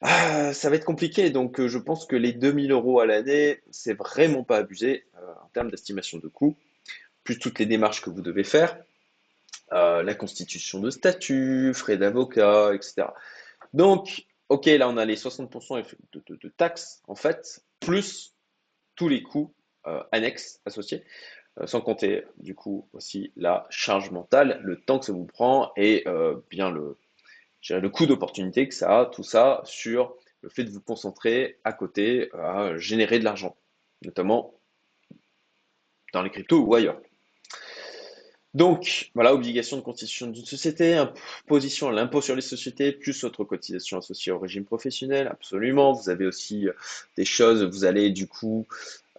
ah, 0.01 0.51
ça 0.53 0.69
va 0.69 0.77
être 0.77 0.85
compliqué. 0.85 1.29
Donc 1.29 1.59
euh, 1.59 1.67
je 1.67 1.77
pense 1.77 2.07
que 2.07 2.15
les 2.15 2.33
2000 2.33 2.71
euros 2.71 3.01
à 3.01 3.05
l'année, 3.05 3.61
c'est 3.69 3.93
vraiment 3.93 4.43
pas 4.43 4.57
abusé 4.57 5.05
euh, 5.17 5.31
en 5.43 5.47
termes 5.53 5.69
d'estimation 5.69 6.17
de 6.17 6.27
coûts, 6.27 6.55
plus 7.23 7.37
toutes 7.37 7.59
les 7.59 7.67
démarches 7.67 8.01
que 8.01 8.09
vous 8.09 8.21
devez 8.21 8.43
faire, 8.43 8.77
la 9.71 10.15
constitution 10.15 10.79
de 10.79 10.89
statut, 10.89 11.73
frais 11.73 11.97
d'avocat, 11.97 12.73
etc. 12.73 13.07
Donc, 13.73 14.25
ok, 14.49 14.65
là 14.65 14.89
on 14.89 14.97
a 14.97 15.05
les 15.05 15.15
60% 15.15 15.85
de 16.13 16.49
taxes 16.49 17.01
en 17.07 17.15
fait, 17.15 17.63
plus 17.79 18.33
tous 19.01 19.09
les 19.09 19.23
coûts 19.23 19.51
euh, 19.87 20.03
annexes 20.11 20.61
associés, 20.63 21.03
euh, 21.59 21.65
sans 21.65 21.81
compter 21.81 22.23
du 22.37 22.53
coup 22.53 22.87
aussi 22.93 23.33
la 23.35 23.65
charge 23.71 24.11
mentale, 24.11 24.59
le 24.63 24.79
temps 24.79 24.99
que 24.99 25.05
ça 25.05 25.11
vous 25.11 25.25
prend 25.25 25.71
et 25.75 26.03
euh, 26.05 26.35
bien 26.51 26.69
le, 26.69 26.99
le 27.67 27.89
coût 27.89 28.05
d'opportunité 28.05 28.67
que 28.67 28.75
ça 28.75 28.99
a, 28.99 29.05
tout 29.07 29.23
ça 29.23 29.61
sur 29.63 30.15
le 30.41 30.49
fait 30.49 30.65
de 30.65 30.69
vous 30.69 30.81
concentrer 30.81 31.57
à 31.63 31.73
côté 31.73 32.29
à 32.33 32.77
générer 32.77 33.17
de 33.17 33.23
l'argent, 33.23 33.57
notamment 34.03 34.53
dans 36.13 36.21
les 36.21 36.29
cryptos 36.29 36.59
ou 36.59 36.75
ailleurs. 36.75 37.01
Donc, 38.53 39.11
voilà, 39.15 39.33
obligation 39.33 39.77
de 39.77 39.81
constitution 39.81 40.27
d'une 40.27 40.45
société, 40.45 40.95
imposition 40.95 41.87
à 41.87 41.93
l'impôt 41.93 42.19
sur 42.21 42.35
les 42.35 42.41
sociétés, 42.41 42.91
plus 42.91 43.23
autres 43.23 43.45
cotisations 43.45 43.97
associées 43.97 44.33
au 44.33 44.39
régime 44.39 44.65
professionnel, 44.65 45.27
absolument. 45.27 45.93
Vous 45.93 46.09
avez 46.09 46.25
aussi 46.25 46.67
euh, 46.67 46.73
des 47.15 47.23
choses, 47.23 47.63
vous 47.63 47.85
allez 47.85 48.09
du 48.09 48.27
coup 48.27 48.67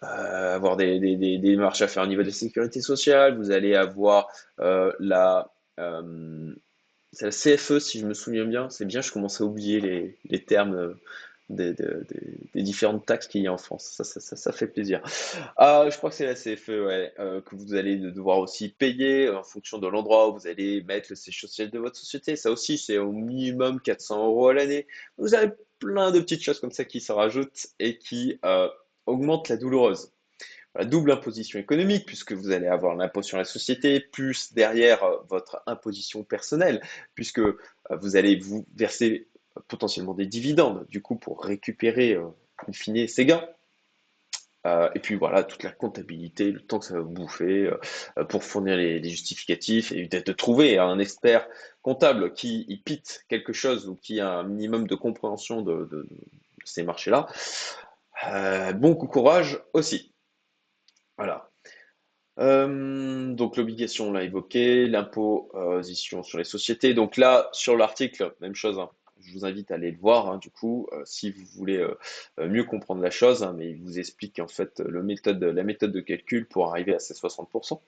euh, 0.02 0.54
avoir 0.54 0.76
des, 0.76 0.98
démarches 1.38 1.80
à 1.80 1.88
faire 1.88 2.02
au 2.02 2.06
niveau 2.06 2.22
de 2.22 2.28
la 2.28 2.34
sécurité 2.34 2.82
sociale, 2.82 3.38
vous 3.38 3.50
allez 3.50 3.74
avoir 3.74 4.28
euh, 4.60 4.92
la, 5.00 5.50
la 5.78 7.30
CFE 7.30 7.78
si 7.78 8.00
je 8.00 8.06
me 8.06 8.12
souviens 8.12 8.44
bien, 8.44 8.68
c'est 8.68 8.84
bien, 8.84 9.00
je 9.00 9.12
commence 9.12 9.40
à 9.40 9.44
oublier 9.44 9.80
les, 9.80 10.18
les 10.28 10.44
termes 10.44 10.94
des, 11.52 11.74
différentes 12.54 13.06
taxes 13.06 13.28
qu'il 13.28 13.42
y 13.42 13.46
a 13.46 13.52
en 13.52 13.58
France. 13.58 14.00
Ça, 14.02 14.04
ça, 14.04 14.52
fait 14.52 14.66
plaisir. 14.66 15.02
Ah, 15.56 15.86
je 15.90 15.96
crois 15.96 16.10
que 16.10 16.16
c'est 16.16 16.26
la 16.26 16.34
CFE 16.34 16.68
euh, 16.70 17.40
que 17.40 17.56
vous 17.56 17.74
allez 17.74 17.96
devoir 17.96 18.38
aussi 18.38 18.68
payer 18.68 19.28
en 19.30 19.42
fonction 19.42 19.78
de 19.78 19.86
l'endroit 19.86 20.28
où 20.28 20.34
vous 20.34 20.46
allez 20.46 20.82
mettre 20.82 21.08
le 21.10 21.16
siège 21.16 21.40
social 21.40 21.70
de 21.70 21.78
votre 21.78 21.96
société. 21.96 22.36
Ça 22.36 22.50
aussi, 22.50 22.78
c'est 22.78 22.98
au 22.98 23.12
minimum 23.12 23.80
400 23.80 24.26
euros 24.26 24.48
à 24.48 24.54
l'année. 24.54 24.86
Vous 25.18 25.34
avez 25.34 25.52
plein 25.78 26.10
de 26.10 26.20
petites 26.20 26.42
choses 26.42 26.60
comme 26.60 26.72
ça 26.72 26.84
qui 26.84 27.00
se 27.00 27.12
rajoutent 27.12 27.66
et 27.78 27.98
qui 27.98 28.38
euh, 28.44 28.68
augmentent 29.06 29.48
la 29.48 29.56
douloureuse. 29.56 30.12
La 30.74 30.86
double 30.86 31.12
imposition 31.12 31.58
économique, 31.58 32.06
puisque 32.06 32.32
vous 32.32 32.50
allez 32.50 32.66
avoir 32.66 32.94
l'impôt 32.96 33.20
sur 33.20 33.36
la 33.36 33.44
société, 33.44 34.00
plus 34.00 34.54
derrière 34.54 35.04
euh, 35.04 35.16
votre 35.28 35.62
imposition 35.66 36.24
personnelle, 36.24 36.80
puisque 37.14 37.42
vous 37.90 38.16
allez 38.16 38.36
vous 38.36 38.64
verser 38.74 39.28
potentiellement 39.68 40.14
des 40.14 40.26
dividendes, 40.26 40.86
du 40.88 41.02
coup, 41.02 41.16
pour 41.16 41.44
récupérer, 41.44 42.14
euh, 42.14 42.28
in 42.68 42.72
fine, 42.72 43.06
ces 43.08 43.26
gains. 43.26 43.46
Euh, 44.64 44.88
et 44.94 45.00
puis 45.00 45.16
voilà, 45.16 45.42
toute 45.42 45.64
la 45.64 45.72
comptabilité, 45.72 46.52
le 46.52 46.60
temps 46.60 46.78
que 46.78 46.84
ça 46.84 46.94
va 46.94 47.00
vous 47.00 47.10
bouffer 47.10 47.72
euh, 48.16 48.24
pour 48.24 48.44
fournir 48.44 48.76
les, 48.76 49.02
justificatifs 49.02 49.90
et 49.90 50.06
de 50.06 50.32
trouver 50.32 50.78
un 50.78 51.00
expert 51.00 51.48
comptable 51.82 52.32
qui 52.32 52.64
y 52.68 52.76
pite 52.76 53.24
quelque 53.28 53.52
chose 53.52 53.88
ou 53.88 53.96
qui 53.96 54.20
a 54.20 54.30
un 54.30 54.44
minimum 54.44 54.86
de 54.86 54.94
compréhension 54.94 55.62
de, 55.62 56.06
ces 56.64 56.84
marchés-là. 56.84 57.26
bon 58.74 58.94
courage 58.94 59.60
aussi. 59.72 60.14
Voilà. 61.16 61.50
donc 62.38 63.56
l'obligation, 63.56 64.10
on 64.10 64.12
l'a 64.12 64.22
évoqué, 64.22 64.86
l'imposition 64.86 66.22
sur 66.22 66.38
les 66.38 66.44
sociétés. 66.44 66.94
Donc 66.94 67.16
là, 67.16 67.48
sur 67.50 67.76
l'article, 67.76 68.32
même 68.40 68.54
chose, 68.54 68.78
hein 68.78 68.90
je 69.22 69.32
vous 69.32 69.44
invite 69.44 69.70
à 69.70 69.74
aller 69.74 69.90
le 69.90 69.98
voir, 69.98 70.28
hein, 70.28 70.38
du 70.38 70.50
coup, 70.50 70.88
euh, 70.92 71.02
si 71.04 71.30
vous 71.30 71.44
voulez 71.44 71.78
euh, 71.78 71.98
euh, 72.38 72.48
mieux 72.48 72.64
comprendre 72.64 73.02
la 73.02 73.10
chose, 73.10 73.42
hein, 73.42 73.54
mais 73.56 73.70
il 73.70 73.82
vous 73.82 73.98
explique 73.98 74.38
en 74.38 74.48
fait 74.48 74.80
la 74.80 75.02
méthode 75.02 75.38
de 75.92 76.00
calcul 76.00 76.46
pour 76.46 76.70
arriver 76.70 76.94
à 76.94 76.98
ces 76.98 77.14
60%. 77.14 77.80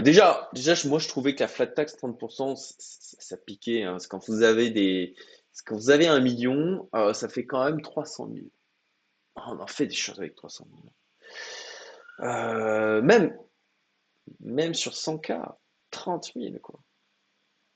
déjà, 0.00 0.48
moi 0.86 0.98
je 0.98 1.08
trouvais 1.08 1.34
que 1.34 1.40
la 1.40 1.48
flat 1.48 1.66
tax 1.66 1.96
30%, 1.96 2.56
ça, 2.56 3.36
piquait. 3.36 3.82
Hein, 3.84 3.98
quand 4.08 4.26
vous 4.28 4.42
avez 4.42 4.70
des, 4.70 5.14
quand 5.64 5.76
vous 5.76 5.90
avez 5.90 6.06
un 6.06 6.20
million, 6.20 6.88
ça 7.12 7.28
fait 7.28 7.44
quand 7.44 7.64
même 7.64 7.82
300 7.82 8.30
000. 8.32 8.46
on 9.36 9.60
en 9.60 9.66
fait 9.66 9.86
des 9.86 9.94
choses 9.94 10.18
avec 10.18 10.34
300 10.34 10.66
000. 12.20 13.02
même, 13.02 13.36
même 14.40 14.74
sur 14.74 14.92
100K, 14.92 15.54
30 15.90 16.32
000 16.34 16.58
quoi. 16.58 16.80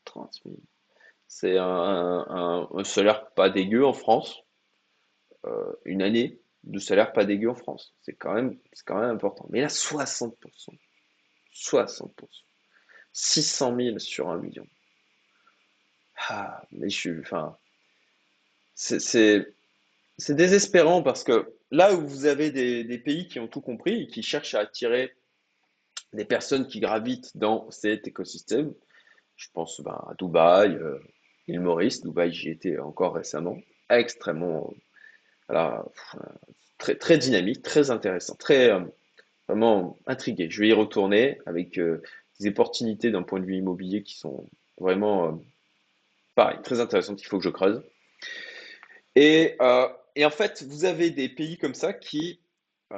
30 0.04 0.40
000. 0.44 0.56
C'est 1.26 1.56
un, 1.58 2.68
salaire 2.84 3.30
pas 3.30 3.50
dégueu 3.50 3.84
en 3.84 3.92
France. 3.92 4.42
Euh, 5.46 5.72
une 5.84 6.02
année 6.02 6.40
de 6.62 6.78
salaire 6.78 7.12
pas 7.12 7.24
dégueu 7.24 7.50
en 7.50 7.54
France. 7.54 7.94
C'est 8.02 8.14
quand 8.14 8.34
même, 8.34 8.58
important. 8.88 9.46
Mais 9.50 9.60
là, 9.60 9.68
60%. 9.68 10.34
60%. 11.52 12.12
600 13.12 13.76
000 13.76 13.98
sur 13.98 14.30
un 14.30 14.38
million. 14.38 14.66
Ah, 16.28 16.62
mais 16.72 16.88
je 16.88 16.96
suis, 16.96 17.22
c'est, 18.74 19.46
désespérant 20.30 21.02
parce 21.02 21.24
que 21.24 21.54
là 21.70 21.94
où 21.94 22.06
vous 22.06 22.26
avez 22.26 22.50
des, 22.50 22.84
des, 22.84 22.98
pays 22.98 23.28
qui 23.28 23.38
ont 23.40 23.48
tout 23.48 23.60
compris 23.60 24.02
et 24.02 24.06
qui 24.06 24.22
cherchent 24.22 24.54
à 24.54 24.60
attirer 24.60 25.14
des 26.12 26.24
personnes 26.24 26.66
qui 26.66 26.80
gravitent 26.80 27.36
dans 27.36 27.70
cet 27.70 28.06
écosystème, 28.06 28.72
je 29.36 29.48
pense 29.52 29.80
ben, 29.80 30.00
à 30.08 30.14
Dubaï, 30.14 30.74
euh, 30.74 30.98
l'île 31.46 31.60
Maurice, 31.60 32.02
Dubaï, 32.02 32.32
j'y 32.32 32.50
étais 32.50 32.78
encore 32.78 33.14
récemment, 33.14 33.56
extrêmement, 33.90 34.72
voilà, 35.48 35.84
très, 36.78 36.94
très 36.96 37.18
dynamique, 37.18 37.62
très 37.62 37.90
intéressant, 37.90 38.34
très, 38.36 38.70
euh, 38.70 38.80
vraiment 39.48 39.98
intrigué. 40.06 40.48
Je 40.50 40.60
vais 40.60 40.68
y 40.68 40.72
retourner 40.72 41.40
avec 41.46 41.78
euh, 41.78 42.02
des 42.40 42.48
opportunités 42.48 43.10
d'un 43.10 43.22
point 43.22 43.40
de 43.40 43.44
vue 43.44 43.56
immobilier 43.56 44.02
qui 44.02 44.16
sont 44.16 44.46
vraiment, 44.78 45.28
euh, 45.28 45.32
pareil, 46.34 46.58
très 46.62 46.80
intéressantes, 46.80 47.22
il 47.22 47.26
faut 47.26 47.38
que 47.38 47.44
je 47.44 47.50
creuse. 47.50 47.82
Et, 49.16 49.56
et 50.16 50.24
en 50.24 50.30
fait, 50.30 50.64
vous 50.66 50.84
avez 50.84 51.10
des 51.10 51.28
pays 51.28 51.56
comme 51.56 51.74
ça 51.74 51.92
qui 51.92 52.40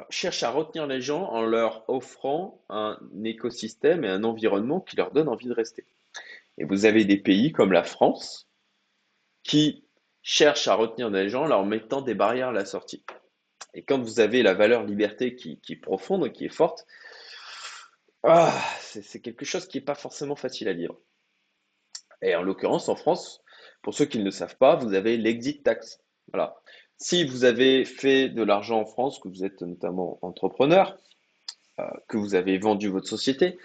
cherchent 0.09 0.45
à 0.45 0.51
retenir 0.51 0.87
les 0.87 1.03
gens 1.03 1.25
en 1.25 1.43
leur 1.43 1.85
offrant 1.89 2.63
un 2.71 2.99
écosystème 3.23 4.03
et 4.03 4.09
un 4.09 4.25
environnement 4.25 4.81
qui 4.81 4.97
leur 4.97 5.11
donne 5.11 5.29
envie 5.29 5.47
de 5.47 5.53
rester. 5.53 5.85
Et 6.59 6.65
vous 6.65 6.85
avez 6.85 7.05
des 7.05 7.19
pays 7.19 7.53
comme 7.53 7.73
la 7.73 7.85
France 7.85 8.49
qui 9.43 9.85
cherchent 10.23 10.69
à 10.69 10.75
retenir 10.75 11.11
des 11.11 11.29
gens 11.29 11.45
en 11.45 11.49
leur 11.49 11.65
mettant 11.65 12.03
des 12.03 12.15
barrières 12.15 12.49
à 12.49 12.53
la 12.53 12.65
sortie. 12.65 13.05
Et 13.75 13.85
quand 13.85 14.01
vous 14.01 14.21
avez 14.21 14.43
la 14.43 14.55
valeur 14.55 14.85
liberté 14.85 15.37
qui, 15.37 15.61
est 15.69 15.77
profonde, 15.77 16.33
qui 16.33 16.47
est 16.47 16.55
forte, 16.55 16.87
ah, 18.23 18.53
c'est 18.81 19.21
quelque 19.21 19.45
chose 19.45 19.69
qui 19.69 19.79
n'est 19.79 19.85
pas 19.85 19.95
forcément 19.95 20.35
facile 20.35 20.69
à 20.69 20.73
vivre. 20.73 20.99
Et 22.23 22.35
en 22.35 22.43
l'occurrence, 22.43 22.89
en 22.89 22.97
France, 22.97 23.43
pour 23.83 23.95
ceux 23.95 24.07
qui 24.07 24.19
ne 24.19 24.25
le 24.25 24.31
savent 24.31 24.57
pas, 24.57 24.77
vous 24.77 24.95
avez 24.95 25.17
l'exit 25.17 25.63
tax. 25.63 26.01
Voilà. 26.33 26.57
Si 26.97 27.25
vous 27.25 27.45
avez 27.45 27.85
fait 27.85 28.29
de 28.31 28.43
l'argent 28.43 28.81
en 28.81 28.87
France, 28.87 29.21
que 29.21 29.29
vous 29.29 29.45
êtes 29.45 29.61
notamment 29.61 30.19
entrepreneur, 30.23 30.97
euh, 31.79 31.85
que 32.09 32.17
vous 32.17 32.35
avez 32.35 32.59
vendu 32.59 32.89
votre 32.89 33.07
société, 33.07 33.59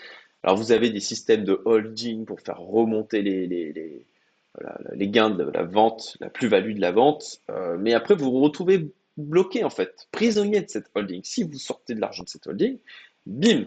alors 0.43 0.57
vous 0.57 0.71
avez 0.71 0.89
des 0.89 0.99
systèmes 0.99 1.43
de 1.43 1.61
holding 1.65 2.25
pour 2.25 2.39
faire 2.41 2.59
remonter 2.59 3.21
les, 3.21 3.47
les, 3.47 5.07
gains 5.07 5.29
de 5.29 5.43
la 5.43 5.63
vente, 5.63 6.17
la 6.19 6.29
plus-value 6.29 6.73
de 6.73 6.81
la 6.81 6.91
vente, 6.91 7.41
euh, 7.49 7.77
mais 7.77 7.93
après 7.93 8.15
vous 8.15 8.31
vous 8.31 8.41
retrouvez 8.41 8.91
bloqué 9.17 9.63
en 9.63 9.69
fait, 9.69 10.07
prisonnier 10.11 10.61
de 10.61 10.69
cette 10.69 10.89
holding. 10.95 11.21
Si 11.23 11.43
vous 11.43 11.59
sortez 11.59 11.93
de 11.93 12.01
l'argent 12.01 12.23
de 12.23 12.29
cette 12.29 12.47
holding, 12.47 12.79
bim, 13.25 13.65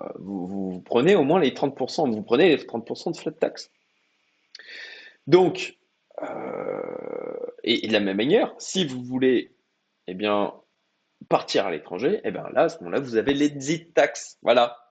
euh, 0.00 0.04
vous, 0.16 0.82
prenez 0.84 1.14
au 1.14 1.22
moins 1.22 1.40
les 1.40 1.52
30%, 1.52 2.10
vous 2.10 2.22
prenez 2.22 2.48
les 2.48 2.62
30% 2.62 3.12
de 3.12 3.16
flat 3.16 3.32
tax. 3.32 3.70
Donc, 5.26 5.78
euh, 6.22 7.36
et, 7.64 7.86
de 7.86 7.92
la 7.92 8.00
même 8.00 8.16
manière, 8.16 8.54
si 8.58 8.84
vous 8.84 9.02
voulez 9.02 9.54
eh 10.06 10.14
bien, 10.14 10.54
partir 11.28 11.66
à 11.66 11.70
l'étranger, 11.70 12.20
eh 12.24 12.30
bien 12.30 12.48
là, 12.52 12.62
à 12.62 12.68
ce 12.68 12.78
moment-là, 12.78 13.00
vous 13.00 13.16
avez 13.16 13.34
l'exit 13.34 13.92
tax. 13.94 14.38
Voilà, 14.42 14.85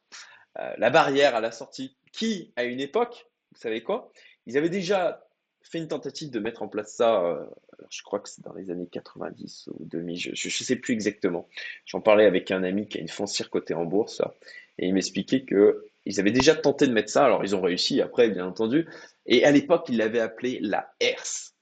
la 0.77 0.89
barrière 0.89 1.35
à 1.35 1.41
la 1.41 1.51
sortie, 1.51 1.95
qui, 2.11 2.51
à 2.55 2.63
une 2.63 2.79
époque, 2.79 3.27
vous 3.53 3.61
savez 3.61 3.83
quoi, 3.83 4.11
ils 4.45 4.57
avaient 4.57 4.69
déjà 4.69 5.25
fait 5.61 5.79
une 5.79 5.87
tentative 5.87 6.29
de 6.29 6.39
mettre 6.39 6.61
en 6.61 6.67
place 6.67 6.93
ça, 6.93 7.23
euh, 7.23 7.43
je 7.89 8.03
crois 8.03 8.19
que 8.19 8.29
c'est 8.29 8.43
dans 8.43 8.53
les 8.53 8.69
années 8.69 8.87
90 8.87 9.69
ou 9.73 9.85
2000, 9.85 10.17
je 10.17 10.29
ne 10.29 10.51
sais 10.51 10.75
plus 10.75 10.93
exactement. 10.93 11.47
J'en 11.85 12.01
parlais 12.01 12.25
avec 12.25 12.51
un 12.51 12.63
ami 12.63 12.87
qui 12.87 12.99
a 12.99 13.01
une 13.01 13.09
foncière 13.09 13.49
cotée 13.49 13.73
en 13.73 13.85
bourse, 13.85 14.21
et 14.77 14.87
il 14.87 14.93
m'expliquait 14.93 15.43
que 15.43 15.85
ils 16.05 16.19
avaient 16.19 16.31
déjà 16.31 16.55
tenté 16.55 16.85
de 16.85 16.93
mettre 16.93 17.09
ça, 17.09 17.25
alors 17.25 17.43
ils 17.43 17.55
ont 17.55 17.61
réussi 17.61 17.99
après, 17.99 18.29
bien 18.29 18.45
entendu, 18.45 18.87
et 19.25 19.43
à 19.43 19.51
l'époque, 19.51 19.85
ils 19.89 19.97
l'avaient 19.97 20.19
appelé 20.19 20.59
la 20.61 20.93
HERS. 20.99 21.53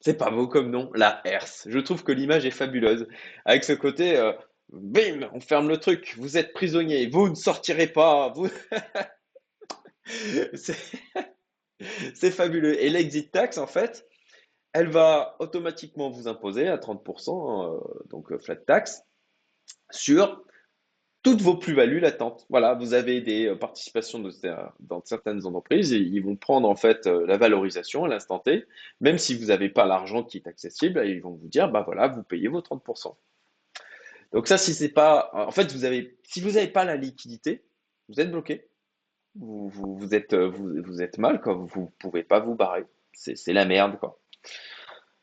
C'est 0.00 0.16
pas 0.16 0.30
beau 0.30 0.46
comme 0.46 0.70
nom, 0.70 0.90
la 0.94 1.20
HERS. 1.24 1.66
Je 1.66 1.78
trouve 1.80 2.04
que 2.04 2.12
l'image 2.12 2.46
est 2.46 2.52
fabuleuse, 2.52 3.08
avec 3.44 3.64
ce 3.64 3.72
côté, 3.72 4.16
euh, 4.16 4.32
bim, 4.72 5.28
on 5.32 5.40
ferme 5.40 5.68
le 5.68 5.78
truc, 5.78 6.14
vous 6.18 6.36
êtes 6.36 6.52
prisonnier, 6.52 7.08
vous 7.08 7.28
ne 7.28 7.34
sortirez 7.34 7.88
pas, 7.88 8.32
c'est 12.14 12.30
fabuleux. 12.30 12.82
Et 12.82 12.90
l'exit 12.90 13.30
tax, 13.30 13.58
en 13.58 13.66
fait, 13.66 14.06
elle 14.72 14.88
va 14.88 15.36
automatiquement 15.40 16.10
vous 16.10 16.28
imposer 16.28 16.68
à 16.68 16.76
30%, 16.76 17.76
euh, 17.76 17.80
donc 18.08 18.32
euh, 18.32 18.38
flat 18.38 18.56
tax, 18.56 19.02
sur 19.90 20.44
toutes 21.22 21.42
vos 21.42 21.56
plus-values 21.56 22.00
latentes. 22.00 22.46
Voilà, 22.48 22.74
vous 22.74 22.94
avez 22.94 23.20
des 23.20 23.46
euh, 23.48 23.56
participations 23.56 24.22
dans 24.78 25.02
certaines 25.04 25.44
entreprises 25.44 25.92
et 25.92 25.98
ils 25.98 26.22
vont 26.22 26.36
prendre 26.36 26.68
en 26.68 26.76
fait 26.76 27.06
la 27.06 27.36
valorisation 27.36 28.04
à 28.04 28.08
l'instant 28.08 28.38
T, 28.38 28.64
même 29.00 29.18
si 29.18 29.36
vous 29.36 29.46
n'avez 29.46 29.68
pas 29.68 29.86
l'argent 29.86 30.22
qui 30.22 30.38
est 30.38 30.46
accessible, 30.46 31.02
ils 31.04 31.20
vont 31.20 31.32
vous 31.32 31.48
dire, 31.48 31.70
bah 31.70 31.82
voilà, 31.84 32.08
vous 32.08 32.22
payez 32.22 32.48
vos 32.48 32.60
30%. 32.60 33.16
Donc 34.32 34.46
ça, 34.46 34.58
si 34.58 34.74
c'est 34.74 34.90
pas, 34.90 35.30
en 35.32 35.50
fait, 35.50 35.72
vous 35.72 35.84
avez, 35.84 36.18
si 36.22 36.40
vous 36.40 36.52
n'avez 36.52 36.68
pas 36.68 36.84
la 36.84 36.96
liquidité, 36.96 37.64
vous 38.08 38.20
êtes 38.20 38.30
bloqué. 38.30 38.68
Vous, 39.34 39.68
vous, 39.68 40.14
êtes, 40.14 40.34
vous, 40.34 40.82
vous, 40.82 41.02
êtes 41.02 41.18
mal, 41.18 41.40
quoi. 41.40 41.54
Vous 41.54 41.82
ne 41.82 41.86
pouvez 41.98 42.24
pas 42.24 42.40
vous 42.40 42.54
barrer. 42.54 42.84
C'est 43.12 43.52
la 43.52 43.64
merde, 43.64 43.98
quoi. 43.98 44.20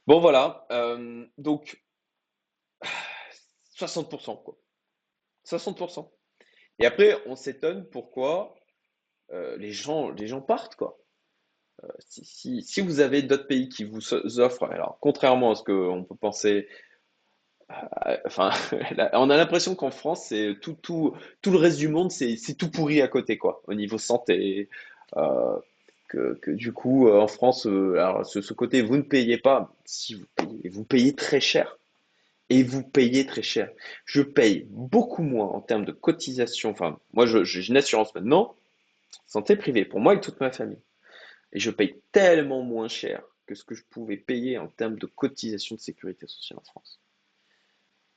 Bon, 0.08 0.20
voilà. 0.20 0.66
Euh, 0.72 1.26
donc, 1.38 1.84
60%, 3.78 4.44
quoi. 4.44 4.58
60%. 5.46 6.10
Et 6.80 6.86
après, 6.86 7.16
on 7.26 7.36
s'étonne 7.36 7.88
pourquoi 7.90 8.56
euh, 9.32 9.58
les, 9.58 9.72
gens, 9.72 10.10
les 10.12 10.28
gens 10.28 10.42
partent, 10.42 10.76
quoi. 10.76 11.00
Euh, 11.84 11.88
si, 12.00 12.26
si, 12.26 12.62
si, 12.64 12.82
vous 12.82 13.00
avez 13.02 13.22
d'autres 13.22 13.48
pays 13.48 13.70
qui 13.70 13.84
vous 13.84 14.14
offrent, 14.40 14.64
alors 14.64 14.98
contrairement 15.00 15.52
à 15.52 15.56
ce 15.56 15.64
qu'on 15.64 16.04
peut 16.04 16.16
penser, 16.16 16.52
euh, 16.52 16.64
enfin, 18.26 18.52
on 19.14 19.30
a 19.30 19.38
l'impression 19.38 19.76
qu'en 19.76 19.92
France, 19.92 20.28
c'est 20.30 20.58
tout, 20.62 20.78
tout, 20.82 21.14
tout 21.42 21.52
le 21.52 21.58
reste 21.58 21.78
du 21.78 21.88
monde, 21.88 22.12
c'est 22.12 22.58
tout 22.58 22.72
pourri 22.72 23.02
à 23.02 23.08
côté, 23.08 23.38
quoi, 23.38 23.62
au 23.68 23.74
niveau 23.74 23.98
santé. 23.98 24.70
Euh, 25.16 25.58
que, 26.10 26.36
que, 26.42 26.52
du 26.52 26.72
coup, 26.72 27.08
euh, 27.08 27.20
en 27.20 27.28
France, 27.28 27.66
alors 27.66 28.26
ce, 28.26 28.42
ce, 28.42 28.54
côté, 28.54 28.82
vous 28.82 28.96
ne 28.96 29.02
payez 29.02 29.38
pas, 29.38 29.74
si 29.86 30.14
vous 30.14 30.26
payez, 30.36 30.70
vous 30.70 30.86
payez 30.86 31.14
très 31.16 31.42
cher. 31.42 31.78
Et 32.50 32.64
vous 32.64 32.82
payez 32.82 33.26
très 33.26 33.42
cher. 33.42 33.70
Je 34.06 34.22
paye 34.22 34.68
beaucoup 34.70 35.22
moins 35.22 35.48
en 35.48 35.60
termes 35.60 35.84
de 35.84 35.92
cotisation. 35.92 36.70
Enfin, 36.70 36.98
moi, 37.12 37.26
j'ai 37.26 37.68
une 37.68 37.76
assurance 37.76 38.16
maintenant, 38.16 38.56
santé 39.26 39.58
privée, 39.58 39.84
pour 39.84 40.00
moi 40.00 40.14
et 40.14 40.22
toute 40.22 40.40
ma 40.40 40.50
famille. 40.50 40.80
Et 41.52 41.60
je 41.60 41.72
paye 41.72 42.00
tellement 42.14 42.62
moins 42.62 42.88
cher 42.88 43.22
que 43.48 43.56
ce 43.56 43.66
que 43.66 43.76
je 43.76 43.84
pouvais 43.90 44.16
payer 44.16 44.58
en 44.58 44.68
termes 44.68 44.98
de 44.98 45.08
cotisation 45.08 45.76
de 45.76 45.82
sécurité 45.82 46.26
sociale 46.28 46.60
en 46.60 46.64
France. 46.64 47.02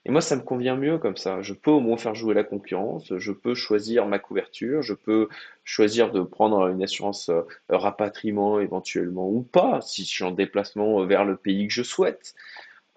Et 0.06 0.10
moi, 0.10 0.22
ça 0.22 0.36
me 0.36 0.42
convient 0.42 0.76
mieux 0.76 0.98
comme 0.98 1.16
ça. 1.16 1.42
Je 1.42 1.52
peux 1.52 1.70
au 1.70 1.80
moins 1.80 1.98
faire 1.98 2.14
jouer 2.14 2.34
la 2.34 2.44
concurrence, 2.44 3.12
je 3.18 3.32
peux 3.32 3.54
choisir 3.54 4.06
ma 4.06 4.18
couverture, 4.18 4.82
je 4.82 4.94
peux 4.94 5.28
choisir 5.64 6.10
de 6.10 6.22
prendre 6.22 6.68
une 6.68 6.82
assurance 6.82 7.28
euh, 7.28 7.42
rapatriement 7.68 8.60
éventuellement 8.60 9.28
ou 9.28 9.42
pas, 9.42 9.80
si 9.82 10.04
je 10.04 10.08
suis 10.08 10.24
en 10.24 10.30
déplacement 10.30 11.04
vers 11.04 11.24
le 11.24 11.36
pays 11.36 11.66
que 11.68 11.74
je 11.74 11.82
souhaite. 11.82 12.34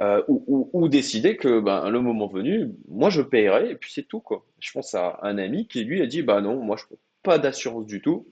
Euh, 0.01 0.23
ou, 0.27 0.87
décider 0.89 1.37
que 1.37 1.59
ben, 1.59 1.89
le 1.89 2.01
moment 2.01 2.27
venu, 2.27 2.71
moi 2.87 3.09
je 3.11 3.21
paierai 3.21 3.71
et 3.71 3.75
puis 3.75 3.91
c'est 3.93 4.03
tout 4.03 4.19
quoi. 4.21 4.43
Je 4.59 4.71
pense 4.71 4.95
à 4.95 5.19
un 5.21 5.37
ami 5.37 5.67
qui 5.67 5.83
lui 5.83 6.01
a 6.01 6.07
dit 6.07 6.23
bah 6.23 6.41
non, 6.41 6.61
moi 6.63 6.77
je 6.77 6.85
prends 6.85 6.97
pas 7.21 7.37
d'assurance 7.37 7.85
du 7.85 8.01
tout. 8.01 8.27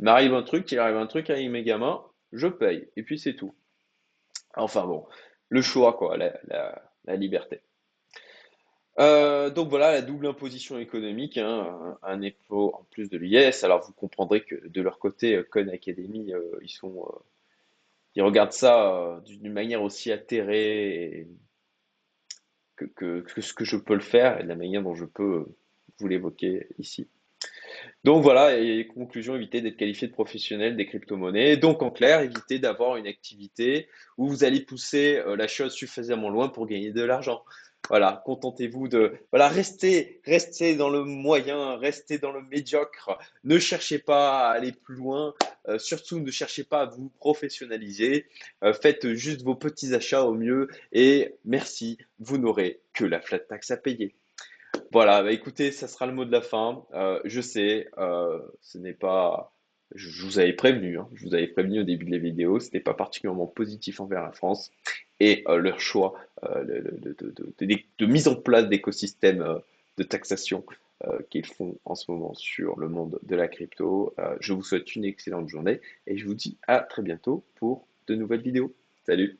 M'arrive 0.00 0.34
un 0.34 0.42
truc, 0.42 0.70
il 0.70 0.78
arrive 0.78 0.96
un 0.96 1.06
truc 1.06 1.30
avec 1.30 1.48
mes 1.50 1.62
gamins, 1.62 2.04
je 2.32 2.46
paye 2.46 2.88
et 2.96 3.02
puis 3.02 3.18
c'est 3.18 3.34
tout. 3.34 3.54
Enfin 4.54 4.86
bon, 4.86 5.06
le 5.48 5.62
choix 5.62 5.94
quoi, 5.94 6.18
la 6.18 7.16
liberté. 7.16 7.62
Euh, 8.98 9.50
donc 9.50 9.68
voilà, 9.68 9.92
la 9.92 10.02
double 10.02 10.26
imposition 10.26 10.78
économique, 10.78 11.38
hein, 11.38 11.96
un, 12.02 12.22
impôt 12.22 12.74
en 12.74 12.84
plus 12.90 13.08
de 13.08 13.16
l'IS. 13.16 13.62
Alors 13.62 13.84
vous 13.86 13.92
comprendrez 13.92 14.42
que 14.44 14.66
de 14.66 14.82
leur 14.82 14.98
côté, 14.98 15.36
euh, 15.36 15.46
Con 15.48 15.68
Academy, 15.68 16.32
euh, 16.32 16.58
ils 18.14 18.22
regardent 18.22 18.52
ça 18.52 19.20
d'une 19.24 19.52
manière 19.52 19.82
aussi 19.82 20.10
atterrée 20.10 21.28
que, 22.74 22.86
que, 22.86 23.40
ce 23.40 23.54
que 23.54 23.64
je 23.64 23.76
peux 23.76 23.94
le 23.94 24.00
faire 24.00 24.40
et 24.40 24.42
de 24.42 24.48
la 24.48 24.56
manière 24.56 24.82
dont 24.82 24.94
je 24.94 25.04
peux 25.04 25.46
vous 26.00 26.08
l'évoquer 26.08 26.66
ici. 26.78 27.08
Donc 28.02 28.24
voilà, 28.24 28.58
et 28.58 28.88
conclusion, 28.88 29.36
évitez 29.36 29.60
d'être 29.60 29.76
qualifié 29.76 30.08
de 30.08 30.12
professionnel 30.12 30.76
des 30.76 30.86
crypto-monnaies. 30.86 31.56
Donc 31.56 31.82
en 31.82 31.92
clair, 31.92 32.20
évitez 32.20 32.58
d'avoir 32.58 32.96
une 32.96 33.06
activité 33.06 33.88
où 34.16 34.28
vous 34.28 34.42
allez 34.42 34.60
pousser 34.60 35.22
la 35.24 35.46
chose 35.46 35.72
suffisamment 35.72 36.30
loin 36.30 36.48
pour 36.48 36.66
gagner 36.66 36.90
de 36.90 37.02
l'argent. 37.02 37.44
Voilà, 37.88 38.22
contentez-vous 38.26 38.88
de 38.88 39.14
voilà, 39.30 39.48
restez, 39.48 40.20
restez 40.24 40.76
dans 40.76 40.90
le 40.90 41.04
moyen, 41.04 41.76
restez 41.76 42.18
dans 42.18 42.32
le 42.32 42.42
médiocre. 42.42 43.18
Ne 43.44 43.58
cherchez 43.58 43.98
pas 43.98 44.48
à 44.48 44.50
aller 44.50 44.72
plus 44.72 44.96
loin. 44.96 45.34
Euh, 45.68 45.78
surtout, 45.78 46.20
ne 46.20 46.30
cherchez 46.30 46.64
pas 46.64 46.82
à 46.82 46.86
vous 46.86 47.10
professionnaliser. 47.18 48.26
Euh, 48.62 48.72
faites 48.72 49.14
juste 49.14 49.42
vos 49.42 49.54
petits 49.54 49.94
achats 49.94 50.24
au 50.24 50.34
mieux 50.34 50.68
et 50.92 51.34
merci, 51.44 51.98
vous 52.18 52.38
n'aurez 52.38 52.80
que 52.92 53.04
la 53.04 53.20
flat 53.20 53.38
tax 53.38 53.70
à 53.70 53.76
payer. 53.76 54.14
Voilà, 54.92 55.22
bah 55.22 55.32
écoutez, 55.32 55.72
ça 55.72 55.88
sera 55.88 56.06
le 56.06 56.12
mot 56.12 56.24
de 56.24 56.32
la 56.32 56.42
fin. 56.42 56.84
Euh, 56.94 57.20
je 57.24 57.40
sais, 57.40 57.88
ce 57.96 58.78
n'est 58.78 58.94
pas. 58.94 59.54
Je, 59.94 60.26
vous 60.26 60.38
avais 60.38 60.52
prévenu, 60.52 60.98
hein, 60.98 61.08
je 61.14 61.24
vous 61.24 61.34
avais 61.34 61.46
prévenu 61.46 61.80
au 61.80 61.84
début 61.84 62.04
de 62.04 62.10
la 62.10 62.18
vidéo, 62.18 62.60
ce 62.60 62.66
n'était 62.66 62.80
pas 62.80 62.92
particulièrement 62.92 63.46
positif 63.46 64.00
envers 64.00 64.22
la 64.22 64.32
France 64.32 64.70
et 65.18 65.44
leur 65.48 65.80
choix 65.80 66.14
de, 66.42 68.06
mise 68.06 68.28
en 68.28 68.36
place 68.36 68.68
d'écosystèmes 68.68 69.44
de 69.96 70.02
taxation 70.02 70.64
qu'ils 71.30 71.46
font 71.46 71.78
en 71.84 71.94
ce 71.94 72.10
moment 72.10 72.34
sur 72.34 72.78
le 72.78 72.88
monde 72.88 73.18
de 73.22 73.36
la 73.36 73.48
crypto. 73.48 74.14
je 74.40 74.52
vous 74.52 74.62
souhaite 74.62 74.94
une 74.96 75.04
excellente 75.04 75.48
journée 75.48 75.80
et 76.06 76.16
je 76.18 76.26
vous 76.26 76.34
dis 76.34 76.56
à 76.66 76.80
très 76.80 77.02
bientôt 77.02 77.44
pour 77.56 77.86
de 78.06 78.14
nouvelles 78.14 78.42
vidéos. 78.42 78.74
Salut! 79.06 79.38